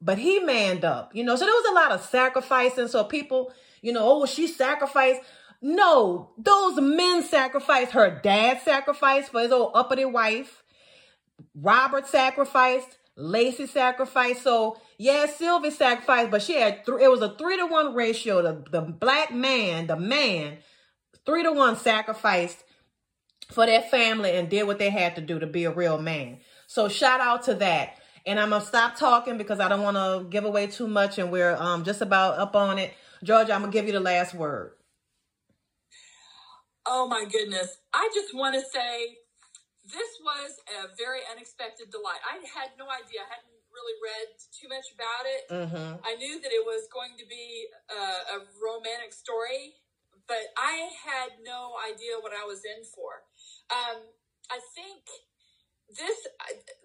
But 0.00 0.18
he 0.18 0.38
manned 0.38 0.84
up, 0.84 1.14
you 1.16 1.24
know. 1.24 1.34
So 1.34 1.44
there 1.44 1.52
was 1.52 1.70
a 1.70 1.74
lot 1.74 1.90
of 1.90 2.06
sacrificing. 2.06 2.86
So 2.86 3.02
people, 3.02 3.52
you 3.82 3.92
know, 3.92 4.22
oh, 4.22 4.26
she 4.26 4.46
sacrificed. 4.46 5.22
No, 5.60 6.30
those 6.38 6.80
men 6.80 7.24
sacrificed. 7.24 7.90
Her 7.92 8.20
dad 8.22 8.60
sacrificed 8.62 9.32
for 9.32 9.40
his 9.40 9.50
old 9.50 9.72
uppity 9.74 10.04
wife. 10.04 10.62
Robert 11.54 12.06
sacrificed. 12.06 12.96
Lacey 13.16 13.66
sacrificed. 13.66 14.42
So 14.42 14.78
yeah, 14.98 15.26
Sylvie 15.26 15.70
sacrificed, 15.70 16.30
but 16.30 16.42
she 16.42 16.54
had 16.54 16.84
three. 16.84 17.04
It 17.04 17.10
was 17.10 17.22
a 17.22 17.34
three 17.36 17.56
to 17.56 17.66
one 17.66 17.94
ratio. 17.94 18.42
The 18.42 18.64
the 18.70 18.80
black 18.80 19.32
man, 19.32 19.86
the 19.86 19.96
man, 19.96 20.58
three 21.26 21.42
to 21.42 21.52
one 21.52 21.76
sacrificed 21.76 22.64
for 23.50 23.66
their 23.66 23.82
family 23.82 24.32
and 24.32 24.48
did 24.48 24.66
what 24.66 24.78
they 24.78 24.90
had 24.90 25.16
to 25.16 25.20
do 25.20 25.38
to 25.38 25.46
be 25.46 25.64
a 25.64 25.70
real 25.70 26.00
man. 26.00 26.38
So 26.66 26.88
shout 26.88 27.20
out 27.20 27.44
to 27.44 27.54
that. 27.54 27.96
And 28.26 28.38
I'm 28.38 28.50
gonna 28.50 28.64
stop 28.64 28.96
talking 28.96 29.38
because 29.38 29.60
I 29.60 29.68
don't 29.68 29.82
want 29.82 29.96
to 29.96 30.28
give 30.28 30.44
away 30.44 30.66
too 30.66 30.86
much, 30.86 31.18
and 31.18 31.32
we're 31.32 31.56
um 31.56 31.84
just 31.84 32.00
about 32.00 32.38
up 32.38 32.54
on 32.54 32.78
it. 32.78 32.92
Georgia, 33.22 33.52
I'm 33.52 33.60
gonna 33.60 33.72
give 33.72 33.86
you 33.86 33.92
the 33.92 34.00
last 34.00 34.34
word. 34.34 34.72
Oh 36.86 37.06
my 37.08 37.24
goodness. 37.30 37.76
I 37.92 38.10
just 38.14 38.34
want 38.34 38.54
to 38.54 38.62
say 38.72 39.16
this 39.90 40.12
was 40.22 40.58
a 40.80 40.90
very 40.96 41.20
unexpected 41.30 41.90
delight. 41.90 42.22
I 42.26 42.38
had 42.46 42.74
no 42.78 42.86
idea. 42.90 43.26
I 43.26 43.30
hadn't 43.38 43.54
really 43.70 43.96
read 44.02 44.28
too 44.50 44.68
much 44.70 44.90
about 44.94 45.24
it. 45.26 45.42
Mm-hmm. 45.46 46.02
I 46.02 46.18
knew 46.18 46.42
that 46.42 46.50
it 46.50 46.64
was 46.66 46.90
going 46.90 47.14
to 47.18 47.26
be 47.26 47.66
a, 47.90 48.02
a 48.34 48.48
romantic 48.58 49.14
story, 49.14 49.78
but 50.26 50.50
I 50.58 50.90
had 51.06 51.38
no 51.42 51.78
idea 51.86 52.18
what 52.18 52.32
I 52.34 52.46
was 52.46 52.62
in 52.66 52.82
for. 52.82 53.26
Um, 53.70 54.10
I 54.50 54.58
think 54.74 55.06
this 55.90 56.26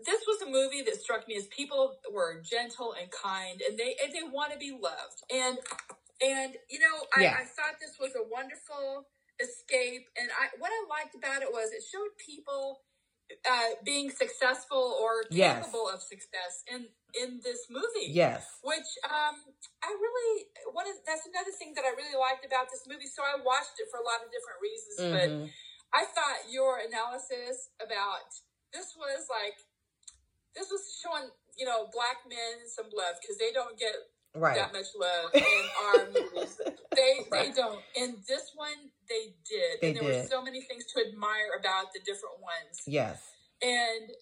this 0.05 0.21
was 0.25 0.41
a 0.41 0.49
movie 0.49 0.81
that 0.81 1.01
struck 1.01 1.27
me 1.27 1.37
as 1.37 1.45
people 1.47 1.97
were 2.13 2.41
gentle 2.41 2.93
and 2.97 3.09
kind, 3.11 3.61
and 3.61 3.77
they 3.77 3.95
and 4.01 4.13
they 4.13 4.25
want 4.25 4.53
to 4.53 4.57
be 4.57 4.73
loved. 4.73 5.21
And 5.29 5.57
and 6.21 6.57
you 6.69 6.79
know, 6.79 7.05
I, 7.15 7.21
Yes. 7.21 7.37
I 7.37 7.43
thought 7.45 7.75
this 7.81 7.97
was 7.99 8.13
a 8.15 8.25
wonderful 8.29 9.05
escape. 9.41 10.07
And 10.17 10.29
I 10.31 10.49
what 10.57 10.71
I 10.71 10.81
liked 10.89 11.15
about 11.15 11.41
it 11.41 11.51
was 11.51 11.71
it 11.71 11.83
showed 11.83 12.13
people 12.17 12.81
uh, 13.49 13.69
being 13.83 14.09
successful 14.09 14.97
or 15.01 15.25
Yes. 15.31 15.65
capable 15.65 15.89
of 15.89 16.01
success 16.01 16.63
in 16.71 16.87
in 17.15 17.39
this 17.43 17.65
movie 17.71 18.11
Yes. 18.11 18.59
which 18.61 18.91
um 19.07 19.39
I 19.81 19.89
really 19.95 20.45
one 20.73 20.85
of 20.85 20.95
that's 21.07 21.25
another 21.25 21.51
thing 21.57 21.73
that 21.75 21.85
I 21.85 21.95
really 21.95 22.17
liked 22.19 22.45
about 22.45 22.69
this 22.69 22.83
movie. 22.87 23.07
So 23.07 23.23
I 23.23 23.39
watched 23.41 23.79
it 23.79 23.87
for 23.89 23.99
a 23.99 24.05
lot 24.05 24.19
of 24.21 24.29
different 24.35 24.59
reasons, 24.61 24.97
but 25.15 25.29
Mhm. 25.31 25.49
I 25.95 26.03
thought 26.05 26.51
your 26.51 26.79
analysis 26.83 27.69
about 27.79 28.27
this 28.73 28.93
was 28.99 29.25
like 29.31 29.57
this 30.55 30.69
was 30.69 30.83
showing 31.01 31.31
you 31.57 31.65
know 31.65 31.87
black 31.95 32.27
men 32.27 32.67
some 32.67 32.89
love 32.91 33.15
because 33.21 33.37
they 33.37 33.51
don't 33.55 33.79
get 33.79 33.95
Right. 34.35 34.55
that 34.59 34.73
much 34.75 34.91
love 34.99 35.31
in 35.55 35.63
our 35.79 36.11
movies. 36.11 36.59
They 36.93 37.23
they 37.31 37.51
don't. 37.55 37.79
In 37.95 38.19
this 38.27 38.51
one, 38.53 38.91
they 39.07 39.35
did. 39.47 39.79
They 39.79 39.87
and 39.87 39.95
there 39.95 40.03
were 40.03 40.11
did. 40.11 40.27
so 40.27 40.43
many 40.43 40.59
things 40.59 40.74
admire 41.25 41.57
about 41.57 41.93
the 41.93 41.99
different 42.05 42.37
ones. 42.41 42.85
Yes. 42.85 43.21
And 43.61 44.13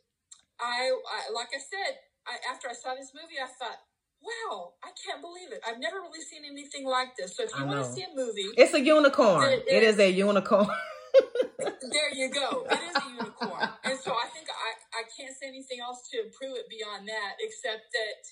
I, 0.60 0.88
I 0.96 1.20
like 1.36 1.52
I 1.52 1.60
said, 1.60 2.00
I, 2.24 2.39
after 2.52 2.70
I 2.70 2.74
saw 2.74 2.96
this 2.96 3.12
movie, 3.12 3.36
I 3.36 3.48
thought, 3.60 3.84
wow, 4.24 4.74
I 4.84 4.96
can't 4.96 5.20
believe 5.20 5.52
it. 5.52 5.60
I've 5.68 5.80
never 5.80 6.00
really 6.00 6.24
seen 6.24 6.48
anything 6.48 6.88
like 6.88 7.16
this. 7.18 7.36
So 7.36 7.44
if 7.44 7.52
you 7.58 7.66
want 7.66 7.84
to 7.84 7.92
see 7.92 8.04
a 8.04 8.16
movie, 8.16 8.48
It's 8.56 8.74
a 8.74 8.80
unicorn. 8.80 9.44
It 9.44 9.66
It 9.68 9.84
is 9.84 10.00
a 10.00 10.10
unicorn. 10.10 10.68
there 11.60 12.13
you 12.16 12.32
go. 12.32 12.66
It 12.72 12.80
is 12.80 12.96
a 12.96 13.10
unicorn. 13.12 13.70
And 13.84 14.00
so 14.00 14.16
I 14.16 14.28
think 14.32 14.48
I, 14.48 15.00
I 15.00 15.04
can't 15.12 15.36
say 15.36 15.48
anything 15.48 15.84
else 15.84 16.08
to 16.12 16.24
improve 16.24 16.56
it 16.56 16.70
beyond 16.70 17.08
that, 17.10 17.36
except 17.44 17.92
that 17.92 18.24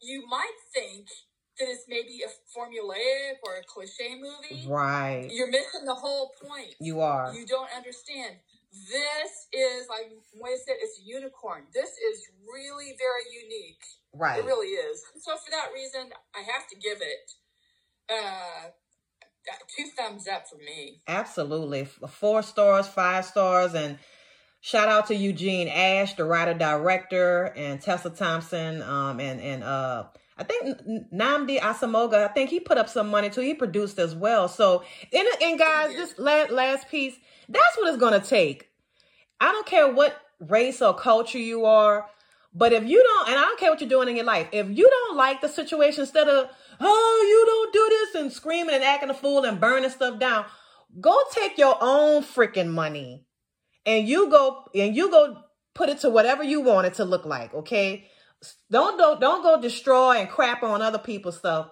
you 0.00 0.26
might 0.26 0.58
think 0.74 1.06
that 1.62 1.70
it's 1.70 1.84
maybe 1.88 2.22
a 2.26 2.30
formulaic 2.50 3.38
or 3.44 3.56
a 3.56 3.64
cliche 3.66 4.16
movie. 4.20 4.66
right. 4.68 5.28
You're 5.30 5.50
missing 5.50 5.84
the 5.84 5.94
whole 5.94 6.32
point. 6.42 6.74
You 6.80 7.00
are. 7.00 7.32
You 7.34 7.46
don't 7.46 7.68
understand. 7.76 8.36
This 8.72 9.46
is 9.52 9.88
like 9.88 10.10
Moya 10.38 10.56
said, 10.64 10.76
it's 10.80 10.98
a 10.98 11.04
unicorn. 11.04 11.64
This 11.74 11.90
is 11.90 12.26
really 12.52 12.96
very 12.98 13.42
unique. 13.42 13.82
Right. 14.14 14.38
It 14.38 14.44
really 14.44 14.68
is. 14.68 15.02
So 15.20 15.32
for 15.36 15.50
that 15.50 15.68
reason, 15.74 16.10
I 16.34 16.40
have 16.52 16.66
to 16.68 16.76
give 16.76 16.98
it 17.00 17.32
uh 18.10 18.68
two 19.76 19.86
thumbs 19.96 20.26
up 20.28 20.48
for 20.48 20.56
me. 20.56 21.02
Absolutely. 21.06 21.84
Four 22.08 22.42
stars, 22.42 22.86
five 22.86 23.24
stars, 23.24 23.74
and 23.74 23.98
shout 24.60 24.88
out 24.88 25.08
to 25.08 25.14
Eugene 25.14 25.68
Ashe, 25.68 26.14
the 26.14 26.24
writer 26.24 26.54
director, 26.54 27.52
and 27.56 27.80
Tessa 27.80 28.10
Thompson, 28.10 28.82
um, 28.82 29.20
and 29.20 29.40
and 29.40 29.64
uh 29.64 30.04
I 30.42 30.44
think 30.44 31.12
Nnamdi 31.12 31.60
Asomugha, 31.60 32.24
I 32.24 32.28
think 32.28 32.50
he 32.50 32.58
put 32.58 32.78
up 32.78 32.88
some 32.88 33.08
money 33.08 33.30
too. 33.30 33.42
He 33.42 33.54
produced 33.54 33.98
as 33.98 34.14
well. 34.14 34.48
So 34.48 34.82
and, 35.12 35.28
and 35.40 35.58
guys, 35.58 35.94
this 35.94 36.18
last, 36.18 36.50
last 36.50 36.88
piece, 36.88 37.14
that's 37.48 37.76
what 37.76 37.88
it's 37.88 37.98
gonna 37.98 38.20
take. 38.20 38.68
I 39.40 39.52
don't 39.52 39.66
care 39.66 39.92
what 39.92 40.20
race 40.40 40.82
or 40.82 40.94
culture 40.94 41.38
you 41.38 41.64
are, 41.64 42.06
but 42.54 42.72
if 42.72 42.84
you 42.84 43.02
don't, 43.02 43.28
and 43.28 43.38
I 43.38 43.42
don't 43.42 43.58
care 43.58 43.70
what 43.70 43.80
you're 43.80 43.88
doing 43.88 44.08
in 44.08 44.16
your 44.16 44.24
life, 44.24 44.48
if 44.52 44.66
you 44.68 44.88
don't 44.88 45.16
like 45.16 45.40
the 45.40 45.48
situation, 45.48 46.00
instead 46.00 46.28
of, 46.28 46.50
oh, 46.80 47.26
you 47.28 47.46
don't 47.46 47.72
do 47.72 47.88
this 47.88 48.22
and 48.22 48.32
screaming 48.32 48.74
and 48.74 48.84
acting 48.84 49.10
a 49.10 49.14
fool 49.14 49.44
and 49.44 49.60
burning 49.60 49.90
stuff 49.90 50.18
down, 50.18 50.44
go 51.00 51.16
take 51.32 51.56
your 51.56 51.76
own 51.80 52.22
freaking 52.22 52.68
money 52.68 53.24
and 53.86 54.08
you 54.08 54.28
go 54.30 54.64
and 54.74 54.94
you 54.94 55.10
go 55.10 55.38
put 55.74 55.88
it 55.88 56.00
to 56.00 56.10
whatever 56.10 56.42
you 56.42 56.60
want 56.60 56.86
it 56.86 56.94
to 56.94 57.04
look 57.04 57.24
like, 57.24 57.54
okay? 57.54 58.08
Don't 58.70 58.98
don't 58.98 59.20
don't 59.20 59.42
go 59.42 59.60
destroy 59.60 60.16
and 60.18 60.28
crap 60.28 60.62
on 60.62 60.82
other 60.82 60.98
people's 60.98 61.38
stuff. 61.38 61.70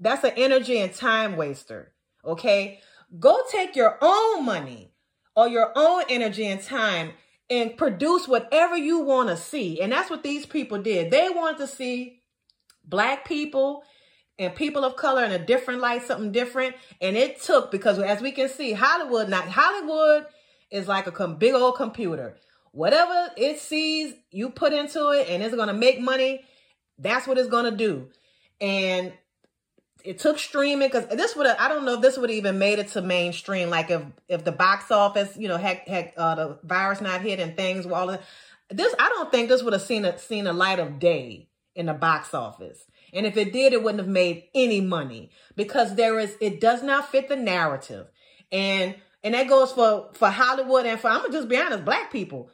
That's 0.00 0.24
an 0.24 0.32
energy 0.36 0.78
and 0.78 0.92
time 0.92 1.36
waster, 1.36 1.92
okay? 2.24 2.80
Go 3.18 3.42
take 3.50 3.76
your 3.76 3.98
own 4.00 4.44
money 4.44 4.92
or 5.36 5.48
your 5.48 5.72
own 5.76 6.04
energy 6.08 6.46
and 6.46 6.62
time 6.62 7.12
and 7.50 7.76
produce 7.76 8.26
whatever 8.26 8.76
you 8.76 9.00
want 9.00 9.28
to 9.28 9.36
see. 9.36 9.80
And 9.80 9.92
that's 9.92 10.10
what 10.10 10.22
these 10.22 10.46
people 10.46 10.82
did. 10.82 11.10
They 11.10 11.28
wanted 11.30 11.58
to 11.58 11.66
see 11.66 12.20
black 12.84 13.26
people 13.26 13.82
and 14.38 14.54
people 14.54 14.84
of 14.84 14.96
color 14.96 15.24
in 15.24 15.32
a 15.32 15.38
different 15.38 15.80
light, 15.80 16.02
something 16.02 16.32
different. 16.32 16.74
And 17.00 17.16
it 17.16 17.40
took 17.40 17.70
because 17.70 17.98
as 17.98 18.20
we 18.20 18.32
can 18.32 18.48
see, 18.48 18.72
Hollywood, 18.72 19.28
not 19.28 19.48
Hollywood 19.48 20.26
is 20.70 20.88
like 20.88 21.06
a 21.06 21.28
big 21.28 21.54
old 21.54 21.76
computer. 21.76 22.36
Whatever 22.74 23.30
it 23.36 23.60
sees, 23.60 24.14
you 24.32 24.50
put 24.50 24.72
into 24.72 25.10
it 25.10 25.28
and 25.28 25.44
it's 25.44 25.54
going 25.54 25.68
to 25.68 25.74
make 25.74 26.00
money. 26.00 26.44
That's 26.98 27.24
what 27.24 27.38
it's 27.38 27.48
going 27.48 27.70
to 27.70 27.76
do. 27.76 28.08
And 28.60 29.12
it 30.04 30.18
took 30.18 30.40
streaming 30.40 30.88
because 30.88 31.06
this 31.06 31.36
would 31.36 31.46
I 31.46 31.68
don't 31.68 31.84
know 31.84 31.94
if 31.94 32.00
this 32.00 32.18
would 32.18 32.32
even 32.32 32.58
made 32.58 32.80
it 32.80 32.88
to 32.88 33.00
mainstream. 33.00 33.70
Like 33.70 33.90
if 33.90 34.02
if 34.28 34.44
the 34.44 34.50
box 34.50 34.90
office, 34.90 35.36
you 35.36 35.46
know, 35.46 35.56
had 35.56 35.82
had 35.86 36.12
uh, 36.16 36.34
the 36.34 36.58
virus 36.64 37.00
not 37.00 37.20
hit 37.20 37.38
and 37.38 37.56
things 37.56 37.86
were 37.86 37.94
all 37.94 38.18
this, 38.70 38.94
I 38.98 39.08
don't 39.08 39.30
think 39.30 39.48
this 39.48 39.62
would 39.62 39.72
have 39.72 39.82
seen 39.82 40.04
a 40.04 40.18
seen 40.18 40.48
a 40.48 40.52
light 40.52 40.80
of 40.80 40.98
day 40.98 41.48
in 41.76 41.86
the 41.86 41.94
box 41.94 42.34
office. 42.34 42.84
And 43.12 43.24
if 43.24 43.36
it 43.36 43.52
did, 43.52 43.72
it 43.72 43.84
wouldn't 43.84 44.00
have 44.00 44.08
made 44.08 44.44
any 44.52 44.80
money 44.80 45.30
because 45.54 45.94
there 45.94 46.18
is 46.18 46.36
it 46.40 46.60
does 46.60 46.82
not 46.82 47.08
fit 47.08 47.28
the 47.28 47.36
narrative, 47.36 48.08
and 48.50 48.96
and 49.22 49.34
that 49.34 49.48
goes 49.48 49.72
for 49.72 50.10
for 50.14 50.28
Hollywood 50.28 50.86
and 50.86 50.98
for 50.98 51.08
I'm 51.08 51.22
gonna 51.22 51.32
just 51.32 51.48
be 51.48 51.56
honest, 51.56 51.84
black 51.84 52.12
people, 52.12 52.50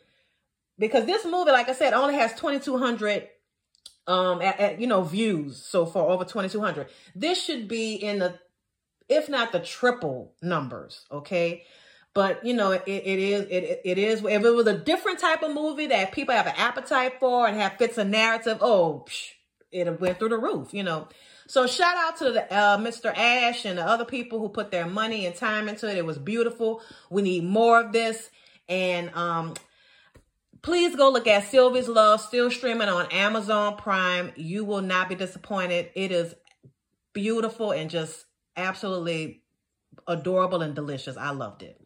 because 0.81 1.07
this 1.07 1.25
movie, 1.25 1.53
like 1.53 1.69
I 1.69 1.75
said, 1.75 1.93
only 1.93 2.15
has 2.15 2.35
twenty 2.35 2.59
two 2.59 2.79
hundred 2.79 3.29
um 4.07 4.43
at, 4.43 4.59
at, 4.59 4.81
you 4.81 4.87
know 4.87 5.03
views. 5.03 5.63
So 5.63 5.87
far 5.87 6.09
over 6.09 6.25
2200 6.25 6.89
this 7.15 7.43
should 7.43 7.69
be 7.69 7.95
in 7.95 8.19
the 8.19 8.39
if 9.09 9.29
not 9.29 9.53
the 9.53 9.61
triple 9.61 10.35
numbers 10.43 11.07
okay? 11.11 11.65
But 12.13 12.45
you 12.45 12.55
know 12.55 12.73
it, 12.73 12.83
it 12.87 13.19
is 13.19 13.43
it, 13.51 13.81
it 13.85 13.99
is 13.99 14.25
if 14.25 14.45
it 14.45 14.51
was 14.51 14.67
a 14.67 14.77
different 14.77 15.21
type 15.21 15.43
of 15.43 15.55
movie 15.55 15.87
that 15.87 16.13
people 16.13 16.35
have 16.35 16.47
an 16.47 16.55
appetite 16.57 17.21
for 17.21 17.47
and 17.47 17.57
have 17.57 17.75
fits 17.75 17.99
a 17.99 18.05
narrative 18.05 18.59
oh 18.61 19.05
it 19.71 20.01
went 20.01 20.19
through 20.19 20.31
the 20.31 20.39
roof 20.39 20.75
you 20.75 20.83
know? 20.83 21.09
So 21.47 21.67
shout 21.67 21.97
out 21.97 22.17
to 22.19 22.33
the 22.33 22.53
uh, 22.53 22.79
mr 22.79 23.17
Ashe 23.17 23.67
and 23.67 23.79
the 23.79 23.85
other 23.87 24.05
people 24.05 24.41
who 24.41 24.49
put 24.49 24.71
their 24.71 24.87
money 24.87 25.27
and 25.27 25.35
time 25.35 25.69
into 25.69 25.91
it. 25.91 25.97
It 25.97 26.07
was 26.07 26.17
beautiful. 26.17 26.81
We 27.11 27.23
need 27.23 27.45
more 27.45 27.81
of 27.81 27.93
this. 27.93 28.31
And 28.69 29.15
um 29.15 29.55
please 30.63 30.97
go 30.97 31.11
look 31.11 31.27
at 31.27 31.45
Sylvie's 31.45 31.89
Love, 31.89 32.21
still 32.21 32.51
streaming 32.51 32.89
on 32.89 33.07
Amazon 33.11 33.77
Prime. 33.77 34.33
You 34.37 34.65
will 34.65 34.83
not 34.83 35.09
be 35.09 35.15
disappointed. 35.15 35.91
It 35.95 36.13
is 36.13 36.35
beautiful 37.13 37.73
and 37.73 37.91
just 37.91 38.27
absolutely 38.57 39.43
adorable 40.07 40.63
and 40.63 40.75
delicious. 40.75 41.17
I 41.17 41.31
loved 41.31 41.63
it. 41.63 41.81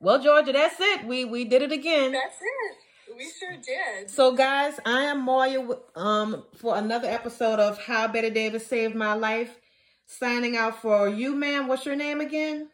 Well, 0.00 0.20
Georgia, 0.22 0.52
that's 0.52 0.76
it. 0.80 1.06
We 1.06 1.24
we 1.24 1.44
did 1.44 1.62
it 1.62 1.70
again. 1.70 2.12
That's 2.12 2.40
it. 2.40 3.16
We 3.16 3.30
sure 3.38 3.56
did. 3.56 4.10
So, 4.10 4.34
guys, 4.34 4.80
I 4.84 5.02
am 5.02 5.20
Moya 5.20 5.64
um, 5.94 6.44
for 6.56 6.76
another 6.76 7.08
episode 7.08 7.60
of 7.60 7.78
How 7.78 8.08
Bette 8.08 8.30
Davis 8.30 8.66
Saved 8.66 8.94
My 8.94 9.14
Life. 9.14 9.58
Signing 10.06 10.56
out 10.56 10.80
for 10.82 11.08
you, 11.08 11.34
ma'am. 11.34 11.68
What's 11.68 11.86
your 11.86 11.94
name 11.94 12.20
again? 12.20 12.68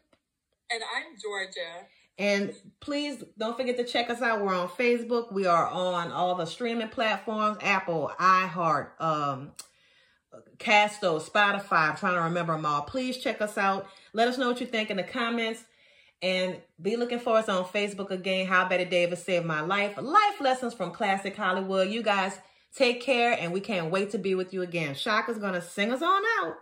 And 0.71 0.81
I'm 0.95 1.17
Georgia. 1.21 1.87
And 2.19 2.53
please 2.81 3.23
don't 3.37 3.57
forget 3.57 3.77
to 3.77 3.85
check 3.85 4.09
us 4.09 4.21
out. 4.21 4.41
We're 4.41 4.53
on 4.53 4.67
Facebook. 4.67 5.31
We 5.31 5.47
are 5.47 5.67
on 5.67 6.11
all 6.11 6.35
the 6.35 6.45
streaming 6.45 6.89
platforms: 6.89 7.57
Apple, 7.61 8.11
iHeart, 8.19 8.89
um, 8.99 9.51
Castro, 10.59 11.19
Spotify. 11.19 11.89
I'm 11.89 11.95
trying 11.95 12.15
to 12.15 12.21
remember 12.23 12.53
them 12.53 12.65
all. 12.65 12.81
Please 12.81 13.17
check 13.17 13.41
us 13.41 13.57
out. 13.57 13.87
Let 14.11 14.27
us 14.27 14.37
know 14.37 14.49
what 14.49 14.59
you 14.59 14.67
think 14.67 14.91
in 14.91 14.97
the 14.97 15.03
comments. 15.03 15.63
And 16.21 16.57
be 16.81 16.97
looking 16.97 17.19
for 17.19 17.37
us 17.37 17.47
on 17.47 17.63
Facebook 17.63 18.11
again. 18.11 18.45
How 18.45 18.67
Bette 18.67 18.83
Davis 18.83 19.23
saved 19.23 19.45
my 19.45 19.61
life. 19.61 19.95
Life 19.97 20.41
lessons 20.41 20.73
from 20.73 20.91
classic 20.91 21.37
Hollywood. 21.37 21.89
You 21.89 22.03
guys 22.03 22.37
take 22.75 23.01
care, 23.01 23.37
and 23.39 23.53
we 23.53 23.61
can't 23.61 23.89
wait 23.89 24.09
to 24.11 24.17
be 24.17 24.35
with 24.35 24.53
you 24.53 24.61
again. 24.61 24.93
Shaka's 24.93 25.37
gonna 25.37 25.61
sing 25.61 25.93
us 25.93 26.01
on 26.01 26.21
out. 26.41 26.57